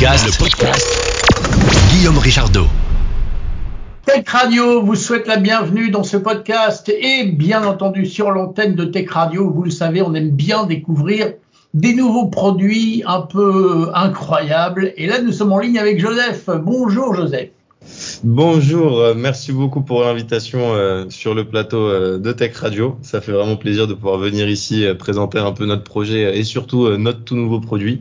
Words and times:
podcast, 0.00 0.24
le 0.24 0.38
podcast 0.38 1.90
Guillaume 1.90 2.16
Richardot. 2.16 2.66
Tech 4.06 4.26
Radio 4.28 4.80
vous 4.80 4.94
souhaite 4.94 5.26
la 5.26 5.36
bienvenue 5.36 5.90
dans 5.90 6.04
ce 6.04 6.16
podcast 6.16 6.88
et 6.88 7.24
bien 7.24 7.62
entendu 7.66 8.06
sur 8.06 8.30
l'antenne 8.30 8.74
de 8.74 8.86
Tech 8.86 9.10
Radio, 9.10 9.50
vous 9.50 9.62
le 9.62 9.70
savez, 9.70 10.00
on 10.00 10.14
aime 10.14 10.30
bien 10.30 10.64
découvrir 10.64 11.34
des 11.74 11.92
nouveaux 11.92 12.28
produits 12.28 13.02
un 13.04 13.20
peu 13.20 13.90
incroyables. 13.92 14.94
Et 14.96 15.06
là, 15.06 15.20
nous 15.20 15.32
sommes 15.32 15.52
en 15.52 15.58
ligne 15.58 15.78
avec 15.78 16.00
Joseph. 16.00 16.48
Bonjour 16.48 17.14
Joseph. 17.14 17.50
Bonjour, 18.24 19.00
euh, 19.00 19.12
merci 19.14 19.52
beaucoup 19.52 19.82
pour 19.82 20.00
l'invitation 20.00 20.60
euh, 20.72 21.10
sur 21.10 21.34
le 21.34 21.44
plateau 21.44 21.76
euh, 21.76 22.18
de 22.18 22.32
Tech 22.32 22.56
Radio. 22.56 22.96
Ça 23.02 23.20
fait 23.20 23.32
vraiment 23.32 23.56
plaisir 23.56 23.86
de 23.86 23.92
pouvoir 23.92 24.16
venir 24.16 24.48
ici 24.48 24.86
présenter 24.98 25.40
un 25.40 25.52
peu 25.52 25.66
notre 25.66 25.84
projet 25.84 26.38
et 26.38 26.42
surtout 26.42 26.88
notre 26.96 27.22
tout 27.22 27.36
nouveau 27.36 27.60
produit. 27.60 28.00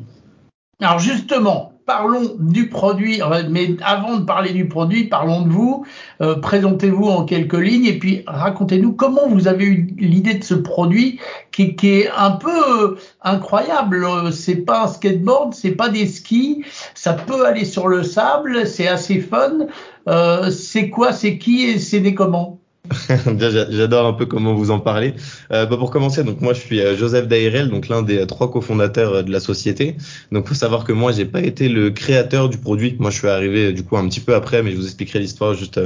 Alors 0.81 0.99
justement, 0.99 1.73
parlons 1.89 2.35
du 2.37 2.69
produit, 2.69 3.19
mais 3.49 3.75
avant 3.81 4.17
de 4.17 4.23
parler 4.23 4.53
du 4.53 4.67
produit, 4.67 5.05
parlons 5.05 5.41
de 5.41 5.49
vous. 5.49 5.87
Euh, 6.21 6.35
présentez-vous 6.35 7.05
en 7.05 7.25
quelques 7.25 7.57
lignes 7.57 7.87
et 7.87 7.97
puis 7.97 8.21
racontez-nous 8.27 8.93
comment 8.93 9.27
vous 9.27 9.47
avez 9.47 9.65
eu 9.65 9.95
l'idée 9.97 10.35
de 10.35 10.43
ce 10.43 10.53
produit 10.53 11.19
qui, 11.51 11.75
est 11.81 12.11
un 12.15 12.29
peu 12.29 12.51
euh, 12.51 12.95
incroyable. 13.23 14.05
C'est 14.31 14.57
pas 14.57 14.83
un 14.83 14.87
skateboard, 14.87 15.55
c'est 15.55 15.71
pas 15.71 15.89
des 15.89 16.05
skis, 16.05 16.63
ça 16.93 17.13
peut 17.13 17.47
aller 17.47 17.65
sur 17.65 17.87
le 17.87 18.03
sable, 18.03 18.67
c'est 18.67 18.87
assez 18.87 19.19
fun. 19.19 19.65
Euh, 20.07 20.51
c'est 20.51 20.91
quoi, 20.91 21.11
c'est 21.11 21.39
qui 21.39 21.63
et 21.63 21.79
c'est 21.79 22.01
né 22.01 22.13
comment? 22.13 22.58
J'adore 23.39 24.05
un 24.05 24.13
peu 24.13 24.25
comment 24.25 24.53
vous 24.53 24.71
en 24.71 24.79
parlez. 24.79 25.13
Euh, 25.51 25.65
bah 25.65 25.77
pour 25.77 25.91
commencer, 25.91 26.23
donc 26.23 26.41
moi 26.41 26.53
je 26.53 26.59
suis 26.59 26.81
euh, 26.81 26.95
Joseph 26.95 27.27
Dairel, 27.27 27.69
donc 27.69 27.87
l'un 27.87 28.01
des 28.01 28.25
trois 28.27 28.51
cofondateurs 28.51 29.13
euh, 29.13 29.23
de 29.23 29.31
la 29.31 29.39
société. 29.39 29.95
Donc 30.31 30.47
faut 30.47 30.53
savoir 30.53 30.83
que 30.83 30.93
moi 30.93 31.11
j'ai 31.11 31.25
pas 31.25 31.41
été 31.41 31.69
le 31.69 31.91
créateur 31.91 32.49
du 32.49 32.57
produit. 32.57 32.95
Moi 32.99 33.11
je 33.11 33.17
suis 33.17 33.27
arrivé 33.27 33.73
du 33.73 33.83
coup 33.83 33.97
un 33.97 34.07
petit 34.07 34.19
peu 34.19 34.35
après, 34.35 34.63
mais 34.63 34.71
je 34.71 34.77
vous 34.77 34.85
expliquerai 34.85 35.19
l'histoire 35.19 35.53
juste 35.53 35.79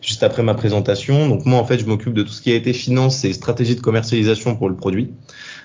juste 0.00 0.22
après 0.22 0.42
ma 0.42 0.54
présentation. 0.54 1.28
Donc 1.28 1.46
moi 1.46 1.58
en 1.58 1.64
fait 1.64 1.78
je 1.78 1.86
m'occupe 1.86 2.14
de 2.14 2.22
tout 2.22 2.32
ce 2.32 2.42
qui 2.42 2.52
a 2.52 2.54
été 2.54 2.72
finance 2.72 3.24
et 3.24 3.32
stratégie 3.32 3.76
de 3.76 3.80
commercialisation 3.80 4.56
pour 4.56 4.68
le 4.68 4.76
produit. 4.76 5.10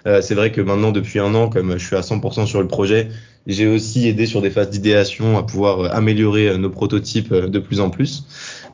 Euh, 0.08 0.22
c'est 0.22 0.36
vrai 0.36 0.52
que 0.52 0.62
maintenant 0.62 0.92
depuis 0.92 1.20
un 1.20 1.34
an, 1.34 1.50
comme 1.50 1.78
je 1.78 1.86
suis 1.86 1.96
à 1.96 2.02
100% 2.02 2.46
sur 2.46 2.62
le 2.62 2.68
projet, 2.68 3.10
j'ai 3.48 3.68
aussi 3.68 4.08
aidé 4.08 4.26
sur 4.26 4.42
des 4.42 4.50
phases 4.50 4.70
d'idéation 4.70 5.38
à 5.38 5.44
pouvoir 5.44 5.96
améliorer 5.96 6.58
nos 6.58 6.70
prototypes 6.70 7.34
de 7.34 7.60
plus 7.60 7.80
en 7.80 7.90
plus. 7.90 8.26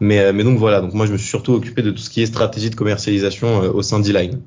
Mais, 0.02 0.20
euh, 0.20 0.34
mais 0.34 0.44
donc 0.44 0.58
voilà, 0.58 0.82
donc 0.82 0.94
moi 0.94 1.06
je 1.06 1.14
me 1.14 1.18
suis 1.18 1.30
surtout 1.30 1.54
occupé 1.54 1.84
de 1.84 1.92
tout 1.92 2.00
ce 2.00 2.10
qui 2.10 2.24
est 2.24 2.26
stratégie 2.26 2.72
de 2.72 2.76
commercialisation 2.76 3.64
euh, 3.64 3.72
au 3.72 3.84
sein 3.84 4.00
d'E-Line. 4.00 4.42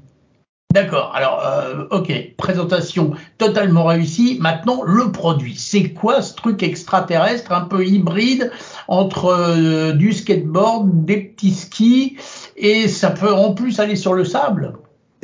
D'accord. 0.73 1.13
Alors, 1.15 1.41
euh, 1.47 1.85
ok, 1.93 2.13
présentation 2.37 3.13
totalement 3.39 3.85
réussie. 3.85 4.39
Maintenant, 4.41 4.83
le 4.83 5.13
produit. 5.13 5.55
C'est 5.57 5.91
quoi 5.91 6.21
ce 6.21 6.35
truc 6.35 6.65
extraterrestre, 6.65 7.53
un 7.53 7.61
peu 7.61 7.87
hybride 7.87 8.51
entre 8.89 9.93
du 9.93 10.13
skateboard, 10.13 11.05
des 11.05 11.19
petits 11.19 11.53
skis, 11.53 12.17
et 12.57 12.89
ça 12.89 13.11
peut 13.11 13.33
en 13.33 13.55
plus 13.55 13.79
aller 13.79 13.95
sur 13.95 14.15
le 14.15 14.25
sable? 14.25 14.73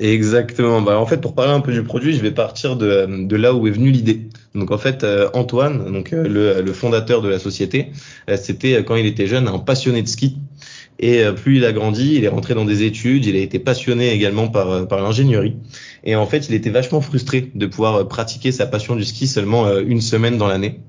Exactement. 0.00 0.80
Bah, 0.80 0.98
en 0.98 1.04
fait, 1.04 1.18
pour 1.18 1.34
parler 1.34 1.52
un 1.52 1.60
peu 1.60 1.72
du 1.72 1.82
produit, 1.82 2.14
je 2.14 2.22
vais 2.22 2.30
partir 2.30 2.76
de, 2.76 3.26
de 3.26 3.36
là 3.36 3.52
où 3.52 3.68
est 3.68 3.70
venue 3.70 3.90
l'idée. 3.90 4.28
Donc 4.54 4.70
en 4.70 4.78
fait, 4.78 5.04
euh, 5.04 5.28
Antoine, 5.34 5.92
donc 5.92 6.14
euh, 6.14 6.26
le, 6.26 6.62
le, 6.62 6.72
fondateur 6.72 7.20
de 7.20 7.28
la 7.28 7.38
société, 7.38 7.88
euh, 8.30 8.38
c'était 8.40 8.82
quand 8.82 8.96
il 8.96 9.04
était 9.04 9.26
jeune 9.26 9.46
un 9.46 9.58
passionné 9.58 10.00
de 10.00 10.08
ski. 10.08 10.38
Et 11.02 11.22
plus 11.34 11.56
il 11.56 11.64
a 11.64 11.72
grandi, 11.72 12.16
il 12.16 12.24
est 12.24 12.28
rentré 12.28 12.52
dans 12.52 12.66
des 12.66 12.82
études, 12.82 13.24
il 13.24 13.34
a 13.34 13.38
été 13.38 13.58
passionné 13.58 14.12
également 14.12 14.48
par, 14.48 14.86
par 14.86 15.00
l'ingénierie. 15.00 15.56
Et 16.04 16.14
en 16.14 16.26
fait, 16.26 16.50
il 16.50 16.54
était 16.54 16.68
vachement 16.68 17.00
frustré 17.00 17.50
de 17.54 17.66
pouvoir 17.66 18.06
pratiquer 18.06 18.52
sa 18.52 18.66
passion 18.66 18.96
du 18.96 19.04
ski 19.06 19.26
seulement 19.26 19.78
une 19.78 20.02
semaine 20.02 20.36
dans 20.36 20.46
l'année. 20.46 20.80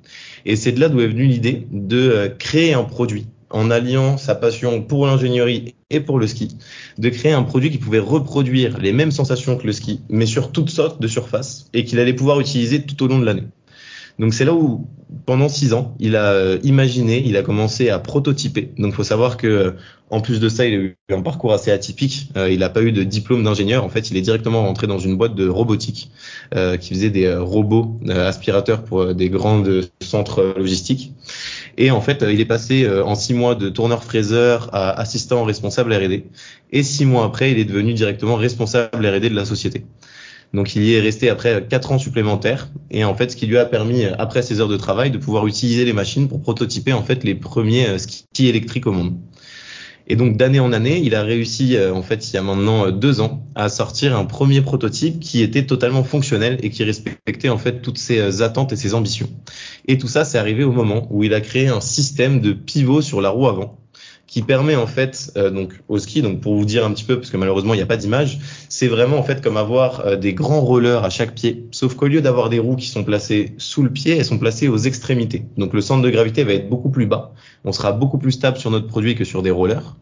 Et 0.45 0.57
c'est 0.57 0.73
de 0.73 0.81
là 0.81 0.89
d'où 0.89 0.99
est 0.99 1.07
venue 1.07 1.27
l'idée 1.27 1.65
de 1.71 2.29
créer 2.39 2.73
un 2.73 2.83
produit 2.83 3.27
en 3.53 3.71
alliant 3.71 4.17
sa 4.17 4.35
passion 4.35 4.81
pour 4.81 5.05
l'ingénierie 5.05 5.75
et 5.89 5.99
pour 5.99 6.19
le 6.19 6.27
ski, 6.27 6.57
de 6.97 7.09
créer 7.09 7.33
un 7.33 7.43
produit 7.43 7.69
qui 7.69 7.77
pouvait 7.77 7.99
reproduire 7.99 8.77
les 8.79 8.93
mêmes 8.93 9.11
sensations 9.11 9.57
que 9.57 9.67
le 9.67 9.73
ski, 9.73 10.01
mais 10.09 10.25
sur 10.25 10.51
toutes 10.51 10.69
sortes 10.69 11.01
de 11.01 11.07
surfaces, 11.07 11.67
et 11.73 11.83
qu'il 11.83 11.99
allait 11.99 12.13
pouvoir 12.13 12.39
utiliser 12.39 12.83
tout 12.83 13.03
au 13.03 13.07
long 13.07 13.19
de 13.19 13.25
l'année. 13.25 13.47
Donc 14.19 14.33
c'est 14.33 14.45
là 14.45 14.53
où, 14.53 14.85
pendant 15.25 15.49
six 15.49 15.73
ans, 15.73 15.95
il 15.99 16.15
a 16.15 16.31
euh, 16.31 16.59
imaginé, 16.63 17.23
il 17.25 17.37
a 17.37 17.41
commencé 17.41 17.89
à 17.89 17.97
prototyper. 17.97 18.69
Donc 18.77 18.93
faut 18.93 19.03
savoir 19.03 19.35
que, 19.37 19.47
euh, 19.47 19.71
en 20.09 20.21
plus 20.21 20.39
de 20.39 20.49
ça, 20.49 20.65
il 20.65 20.73
a 20.73 20.77
eu 20.77 20.97
un 21.09 21.21
parcours 21.21 21.53
assez 21.53 21.71
atypique. 21.71 22.29
Euh, 22.37 22.51
il 22.51 22.59
n'a 22.59 22.69
pas 22.69 22.83
eu 22.83 22.91
de 22.91 23.03
diplôme 23.03 23.43
d'ingénieur. 23.43 23.83
En 23.83 23.89
fait, 23.89 24.11
il 24.11 24.17
est 24.17 24.21
directement 24.21 24.63
rentré 24.63 24.85
dans 24.85 24.99
une 24.99 25.17
boîte 25.17 25.35
de 25.35 25.47
robotique 25.47 26.11
qui 26.79 26.89
faisait 26.93 27.09
des 27.09 27.33
robots 27.33 27.99
aspirateurs 28.09 28.83
pour 28.83 29.15
des 29.15 29.29
grands 29.29 29.63
centres 30.01 30.53
logistiques. 30.57 31.13
Et 31.81 31.89
en 31.89 31.99
fait, 31.99 32.23
il 32.29 32.39
est 32.39 32.45
passé 32.45 32.83
euh, 32.83 33.03
en 33.03 33.15
six 33.15 33.33
mois 33.33 33.55
de 33.55 33.67
tourneur-fraiseur 33.67 34.69
à 34.71 34.91
assistant 34.99 35.43
responsable 35.45 35.91
R&D. 35.95 36.25
Et 36.71 36.83
six 36.83 37.05
mois 37.05 37.25
après, 37.25 37.51
il 37.51 37.57
est 37.57 37.65
devenu 37.65 37.95
directement 37.95 38.35
responsable 38.35 39.03
R&D 39.03 39.31
de 39.31 39.35
la 39.35 39.45
société. 39.45 39.83
Donc 40.53 40.75
il 40.75 40.83
y 40.83 40.93
est 40.93 40.99
resté 41.01 41.31
après 41.31 41.65
quatre 41.67 41.91
ans 41.91 41.97
supplémentaires 41.97 42.69
et 42.91 43.03
en 43.03 43.15
fait 43.15 43.31
ce 43.31 43.35
qui 43.35 43.47
lui 43.47 43.57
a 43.57 43.65
permis 43.65 44.03
après 44.05 44.43
ses 44.43 44.59
heures 44.59 44.67
de 44.67 44.77
travail 44.77 45.09
de 45.09 45.17
pouvoir 45.17 45.47
utiliser 45.47 45.85
les 45.85 45.93
machines 45.93 46.27
pour 46.27 46.41
prototyper 46.41 46.91
en 46.93 47.03
fait 47.03 47.23
les 47.23 47.35
premiers 47.35 47.87
euh, 47.87 47.97
skis 47.97 48.47
électriques 48.47 48.85
au 48.85 48.91
monde. 48.91 49.15
Et 50.11 50.17
donc 50.17 50.35
d'année 50.35 50.59
en 50.59 50.73
année, 50.73 50.99
il 51.01 51.15
a 51.15 51.23
réussi, 51.23 51.77
euh, 51.77 51.93
en 51.93 52.01
fait, 52.01 52.29
il 52.29 52.33
y 52.33 52.37
a 52.37 52.41
maintenant 52.41 52.87
euh, 52.87 52.91
deux 52.91 53.21
ans, 53.21 53.47
à 53.55 53.69
sortir 53.69 54.13
un 54.17 54.25
premier 54.25 54.59
prototype 54.59 55.21
qui 55.21 55.41
était 55.41 55.65
totalement 55.65 56.03
fonctionnel 56.03 56.57
et 56.63 56.69
qui 56.69 56.83
respectait 56.83 57.47
en 57.47 57.57
fait 57.57 57.81
toutes 57.81 57.97
ses 57.97 58.19
euh, 58.19 58.43
attentes 58.43 58.73
et 58.73 58.75
ses 58.75 58.93
ambitions. 58.93 59.29
Et 59.87 59.97
tout 59.97 60.09
ça, 60.09 60.25
c'est 60.25 60.37
arrivé 60.37 60.65
au 60.65 60.73
moment 60.73 61.07
où 61.11 61.23
il 61.23 61.33
a 61.33 61.39
créé 61.39 61.69
un 61.69 61.79
système 61.79 62.41
de 62.41 62.51
pivot 62.51 63.01
sur 63.01 63.21
la 63.21 63.29
roue 63.29 63.47
avant 63.47 63.77
qui 64.31 64.41
permet 64.41 64.77
en 64.77 64.87
fait 64.87 65.33
euh, 65.35 65.49
donc 65.49 65.73
au 65.89 65.99
ski 65.99 66.21
donc 66.21 66.39
pour 66.39 66.55
vous 66.55 66.63
dire 66.63 66.85
un 66.85 66.91
petit 66.91 67.03
peu 67.03 67.17
parce 67.17 67.29
que 67.29 67.35
malheureusement 67.35 67.73
il 67.73 67.77
n'y 67.77 67.83
a 67.83 67.85
pas 67.85 67.97
d'image 67.97 68.39
c'est 68.69 68.87
vraiment 68.87 69.17
en 69.17 69.23
fait 69.23 69.41
comme 69.41 69.57
avoir 69.57 70.05
euh, 70.05 70.15
des 70.15 70.33
grands 70.33 70.61
rollers 70.61 71.03
à 71.03 71.09
chaque 71.09 71.35
pied. 71.35 71.65
Sauf 71.71 71.95
qu'au 71.95 72.07
lieu 72.07 72.21
d'avoir 72.21 72.49
des 72.49 72.57
roues 72.57 72.77
qui 72.77 72.87
sont 72.87 73.03
placées 73.03 73.53
sous 73.57 73.83
le 73.83 73.89
pied 73.89 74.15
elles 74.15 74.25
sont 74.25 74.37
placées 74.37 74.69
aux 74.69 74.77
extrémités. 74.77 75.43
Donc 75.57 75.73
le 75.73 75.81
centre 75.81 76.01
de 76.01 76.09
gravité 76.09 76.45
va 76.45 76.53
être 76.53 76.69
beaucoup 76.69 76.89
plus 76.89 77.07
bas. 77.07 77.33
On 77.65 77.73
sera 77.73 77.91
beaucoup 77.91 78.17
plus 78.17 78.31
stable 78.31 78.57
sur 78.57 78.71
notre 78.71 78.87
produit 78.87 79.15
que 79.15 79.25
sur 79.25 79.41
des 79.41 79.51
rollers. 79.51 79.97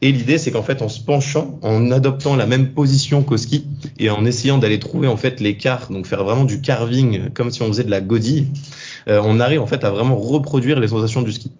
Et 0.00 0.10
l'idée 0.10 0.38
c'est 0.38 0.50
qu'en 0.50 0.62
fait 0.62 0.80
en 0.80 0.88
se 0.88 1.02
penchant 1.02 1.58
en 1.60 1.90
adoptant 1.90 2.34
la 2.34 2.46
même 2.46 2.72
position 2.72 3.22
qu'au 3.22 3.36
ski 3.36 3.66
et 3.98 4.08
en 4.08 4.24
essayant 4.24 4.56
d'aller 4.56 4.78
trouver 4.78 5.06
en 5.06 5.18
fait 5.18 5.38
l'écart 5.38 5.90
donc 5.90 6.06
faire 6.06 6.24
vraiment 6.24 6.44
du 6.44 6.62
carving 6.62 7.28
comme 7.34 7.50
si 7.50 7.60
on 7.60 7.66
faisait 7.66 7.84
de 7.84 7.90
la 7.90 8.00
godille 8.00 8.46
euh, 9.08 9.20
on 9.22 9.38
arrive 9.38 9.60
en 9.60 9.66
fait 9.66 9.84
à 9.84 9.90
vraiment 9.90 10.16
reproduire 10.16 10.80
les 10.80 10.88
sensations 10.88 11.20
du 11.20 11.32
ski 11.32 11.52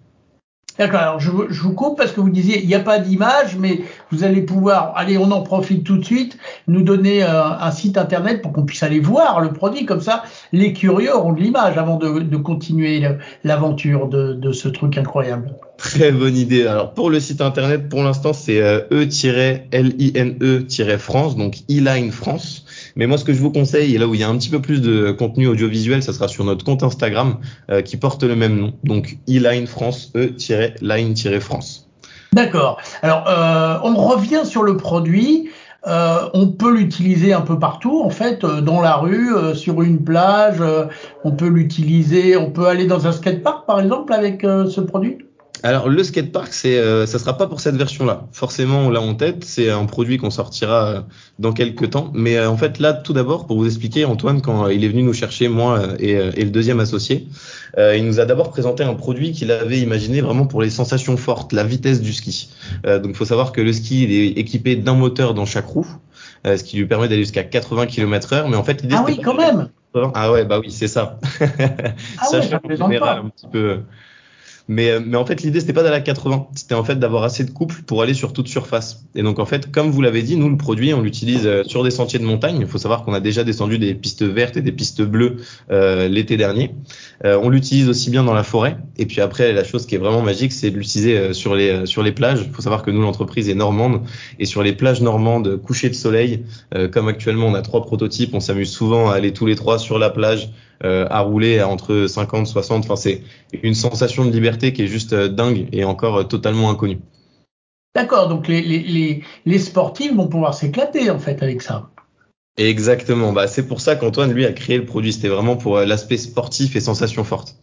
D'accord, 0.77 0.99
alors 0.99 1.19
je, 1.19 1.31
je, 1.49 1.61
vous 1.61 1.73
coupe 1.73 1.97
parce 1.97 2.11
que 2.11 2.21
vous 2.21 2.29
disiez 2.29 2.61
il 2.61 2.67
n'y 2.67 2.75
a 2.75 2.79
pas 2.79 2.99
d'image, 2.99 3.57
mais 3.57 3.81
vous 4.11 4.23
allez 4.23 4.41
pouvoir, 4.41 4.93
allez, 4.95 5.17
on 5.17 5.31
en 5.31 5.41
profite 5.41 5.83
tout 5.83 5.97
de 5.97 6.05
suite, 6.05 6.37
nous 6.67 6.83
donner 6.83 7.23
euh, 7.23 7.49
un 7.49 7.71
site 7.71 7.97
internet 7.97 8.43
pour 8.43 8.53
qu'on 8.53 8.63
puisse 8.63 8.83
aller 8.83 8.99
voir 8.99 9.41
le 9.41 9.51
produit, 9.53 9.85
comme 9.85 10.01
ça 10.01 10.23
les 10.51 10.73
curieux 10.73 11.15
auront 11.15 11.33
de 11.33 11.41
l'image 11.41 11.79
avant 11.79 11.97
de, 11.97 12.19
de 12.19 12.37
continuer 12.37 13.03
l'aventure 13.43 14.07
de, 14.07 14.33
de, 14.33 14.51
ce 14.51 14.67
truc 14.67 14.95
incroyable. 14.99 15.55
Très 15.77 16.11
bonne 16.11 16.37
idée. 16.37 16.67
Alors 16.67 16.93
pour 16.93 17.09
le 17.09 17.19
site 17.19 17.41
internet, 17.41 17.89
pour 17.89 18.03
l'instant 18.03 18.33
c'est 18.33 18.61
euh, 18.61 18.81
e-line-e-france, 18.91 19.75
donc 21.35 21.55
e-line 21.71 22.11
France. 22.11 22.66
Mais 22.95 23.07
moi, 23.07 23.17
ce 23.17 23.23
que 23.23 23.33
je 23.33 23.39
vous 23.39 23.51
conseille, 23.51 23.95
et 23.95 23.97
là 23.97 24.07
où 24.07 24.13
il 24.13 24.21
y 24.21 24.23
a 24.23 24.29
un 24.29 24.37
petit 24.37 24.49
peu 24.49 24.61
plus 24.61 24.81
de 24.81 25.11
contenu 25.11 25.47
audiovisuel, 25.47 26.03
ça 26.03 26.13
sera 26.13 26.27
sur 26.27 26.43
notre 26.43 26.63
compte 26.65 26.83
Instagram 26.83 27.37
euh, 27.69 27.81
qui 27.81 27.97
porte 27.97 28.23
le 28.23 28.35
même 28.35 28.57
nom, 28.57 28.73
donc 28.83 29.17
e-line 29.29 29.67
France, 29.67 30.11
e-line-france. 30.15 31.87
D'accord. 32.33 32.77
Alors, 33.01 33.25
euh, 33.27 33.79
on 33.83 33.95
revient 33.95 34.41
sur 34.45 34.63
le 34.63 34.77
produit. 34.77 35.49
Euh, 35.87 36.29
on 36.33 36.47
peut 36.47 36.75
l'utiliser 36.75 37.33
un 37.33 37.41
peu 37.41 37.57
partout, 37.59 38.01
en 38.03 38.09
fait, 38.09 38.43
euh, 38.43 38.61
dans 38.61 38.81
la 38.81 38.97
rue, 38.97 39.33
euh, 39.33 39.53
sur 39.53 39.81
une 39.81 40.03
plage. 40.03 40.61
on 41.23 41.31
peut 41.31 41.47
l'utiliser. 41.47 42.35
On 42.35 42.51
peut 42.51 42.67
aller 42.67 42.85
dans 42.85 43.07
un 43.07 43.11
skatepark, 43.11 43.65
par 43.65 43.79
exemple, 43.79 44.13
avec 44.13 44.41
ce 44.41 44.81
produit? 44.81 45.17
Alors 45.63 45.89
le 45.89 46.03
skatepark, 46.03 46.53
c'est, 46.53 46.77
euh, 46.77 47.05
ça 47.05 47.19
sera 47.19 47.37
pas 47.37 47.47
pour 47.47 47.59
cette 47.59 47.75
version-là. 47.75 48.27
Forcément, 48.31 48.79
on 48.79 48.89
l'a 48.89 49.01
en 49.01 49.15
tête. 49.15 49.43
C'est 49.43 49.69
un 49.69 49.85
produit 49.85 50.17
qu'on 50.17 50.29
sortira 50.29 50.87
euh, 50.87 51.01
dans 51.39 51.51
quelques 51.51 51.89
temps. 51.89 52.11
Mais 52.13 52.37
euh, 52.37 52.49
en 52.49 52.57
fait, 52.57 52.79
là, 52.79 52.93
tout 52.93 53.13
d'abord, 53.13 53.47
pour 53.47 53.57
vous 53.57 53.65
expliquer, 53.65 54.05
Antoine, 54.05 54.41
quand 54.41 54.67
il 54.67 54.83
est 54.83 54.87
venu 54.87 55.03
nous 55.03 55.13
chercher, 55.13 55.47
moi 55.47 55.81
et, 55.99 56.11
et 56.11 56.43
le 56.43 56.49
deuxième 56.51 56.79
associé, 56.79 57.27
il 57.77 58.05
nous 58.05 58.19
a 58.19 58.25
d'abord 58.25 58.49
présenté 58.49 58.83
un 58.83 58.95
produit 58.95 59.31
qu'il 59.31 59.51
avait 59.51 59.79
imaginé 59.79 60.21
vraiment 60.21 60.47
pour 60.47 60.61
les 60.61 60.69
sensations 60.69 61.15
fortes, 61.17 61.53
la 61.53 61.63
vitesse 61.63 62.01
du 62.01 62.11
ski. 62.13 62.49
donc, 62.83 63.07
il 63.09 63.15
faut 63.15 63.25
savoir 63.25 63.51
que 63.51 63.61
le 63.61 63.71
ski 63.71 64.03
il 64.03 64.11
est 64.11 64.39
équipé 64.39 64.75
d'un 64.75 64.95
moteur 64.95 65.33
dans 65.33 65.45
chaque 65.45 65.67
roue, 65.67 65.87
ce 66.45 66.63
qui 66.63 66.77
lui 66.77 66.85
permet 66.85 67.07
d'aller 67.07 67.21
jusqu'à 67.21 67.43
80 67.43 67.85
km/h. 67.85 68.49
Mais 68.49 68.55
en 68.55 68.63
fait, 68.63 68.81
l'idée 68.81 68.95
ah 68.97 69.03
oui, 69.05 69.19
quand 69.23 69.35
même. 69.35 69.69
Ah 70.13 70.31
ouais, 70.31 70.45
bah 70.45 70.59
oui, 70.59 70.71
c'est 70.71 70.87
ça. 70.87 71.19
Ah 72.19 72.25
ça 72.25 72.39
ouais, 72.39 72.75
général, 72.75 73.19
un 73.25 73.29
petit 73.29 73.47
peu. 73.51 73.79
Mais, 74.67 74.91
euh, 74.91 74.99
mais 75.05 75.17
en 75.17 75.25
fait, 75.25 75.41
l'idée, 75.43 75.59
c'était 75.59 75.73
pas 75.73 75.83
d'aller 75.83 75.95
à 75.95 76.01
80. 76.01 76.47
C'était 76.55 76.75
en 76.75 76.83
fait 76.83 76.97
d'avoir 76.97 77.23
assez 77.23 77.43
de 77.43 77.51
couple 77.51 77.81
pour 77.83 78.01
aller 78.01 78.13
sur 78.13 78.33
toute 78.33 78.47
surface. 78.47 79.05
Et 79.15 79.23
donc, 79.23 79.39
en 79.39 79.45
fait, 79.45 79.71
comme 79.71 79.91
vous 79.91 80.01
l'avez 80.01 80.21
dit, 80.23 80.35
nous, 80.35 80.49
le 80.49 80.57
produit, 80.57 80.93
on 80.93 81.01
l'utilise 81.01 81.45
euh, 81.45 81.63
sur 81.63 81.83
des 81.83 81.91
sentiers 81.91 82.19
de 82.19 82.25
montagne. 82.25 82.57
Il 82.59 82.67
faut 82.67 82.77
savoir 82.77 83.03
qu'on 83.03 83.13
a 83.13 83.19
déjà 83.19 83.43
descendu 83.43 83.77
des 83.77 83.93
pistes 83.93 84.23
vertes 84.23 84.57
et 84.57 84.61
des 84.61 84.71
pistes 84.71 85.01
bleues 85.01 85.37
euh, 85.71 86.07
l'été 86.07 86.37
dernier. 86.37 86.71
Euh, 87.25 87.39
on 87.41 87.49
l'utilise 87.49 87.89
aussi 87.89 88.09
bien 88.09 88.23
dans 88.23 88.33
la 88.33 88.43
forêt. 88.43 88.77
Et 88.97 89.05
puis 89.05 89.21
après, 89.21 89.53
la 89.53 89.63
chose 89.63 89.85
qui 89.85 89.95
est 89.95 89.97
vraiment 89.97 90.21
magique, 90.21 90.51
c'est 90.51 90.71
de 90.71 90.77
l'utiliser 90.77 91.17
euh, 91.17 91.33
sur 91.33 91.55
les 91.55 91.85
sur 91.85 92.03
les 92.03 92.11
plages. 92.11 92.43
Il 92.45 92.51
faut 92.51 92.61
savoir 92.61 92.83
que 92.83 92.91
nous, 92.91 93.01
l'entreprise 93.01 93.49
est 93.49 93.55
normande 93.55 94.01
et 94.39 94.45
sur 94.45 94.63
les 94.63 94.73
plages 94.73 95.01
normandes, 95.01 95.57
coucher 95.61 95.89
de 95.89 95.95
soleil, 95.95 96.43
comme 96.91 97.07
actuellement 97.07 97.47
on 97.47 97.53
a 97.53 97.61
trois 97.61 97.81
prototypes, 97.81 98.33
on 98.33 98.39
s'amuse 98.39 98.69
souvent 98.69 99.09
à 99.09 99.15
aller 99.15 99.33
tous 99.33 99.45
les 99.45 99.55
trois 99.55 99.79
sur 99.79 99.99
la 99.99 100.09
plage. 100.09 100.49
À 100.83 101.19
rouler 101.21 101.59
à 101.59 101.67
entre 101.67 102.07
50, 102.07 102.47
60. 102.47 102.85
Enfin, 102.85 102.95
c'est 102.95 103.21
une 103.63 103.75
sensation 103.75 104.25
de 104.25 104.31
liberté 104.31 104.73
qui 104.73 104.83
est 104.83 104.87
juste 104.87 105.13
dingue 105.13 105.67
et 105.71 105.83
encore 105.83 106.27
totalement 106.27 106.69
inconnue. 106.69 106.99
D'accord, 107.97 108.27
donc 108.29 108.47
les, 108.47 108.61
les, 108.61 109.23
les, 109.45 109.59
sportifs 109.59 110.13
vont 110.13 110.27
pouvoir 110.27 110.53
s'éclater 110.53 111.09
en 111.09 111.17
fait 111.17 111.41
avec 111.41 111.63
ça. 111.63 111.89
Exactement, 112.57 113.33
bah, 113.33 113.47
c'est 113.47 113.67
pour 113.67 113.81
ça 113.81 113.95
qu'Antoine 113.95 114.31
lui 114.31 114.45
a 114.45 114.51
créé 114.51 114.77
le 114.77 114.85
produit, 114.85 115.13
c'était 115.13 115.27
vraiment 115.27 115.57
pour 115.57 115.77
euh, 115.77 115.85
l'aspect 115.85 116.17
sportif 116.17 116.75
et 116.75 116.79
sensation 116.79 117.23
forte. 117.23 117.55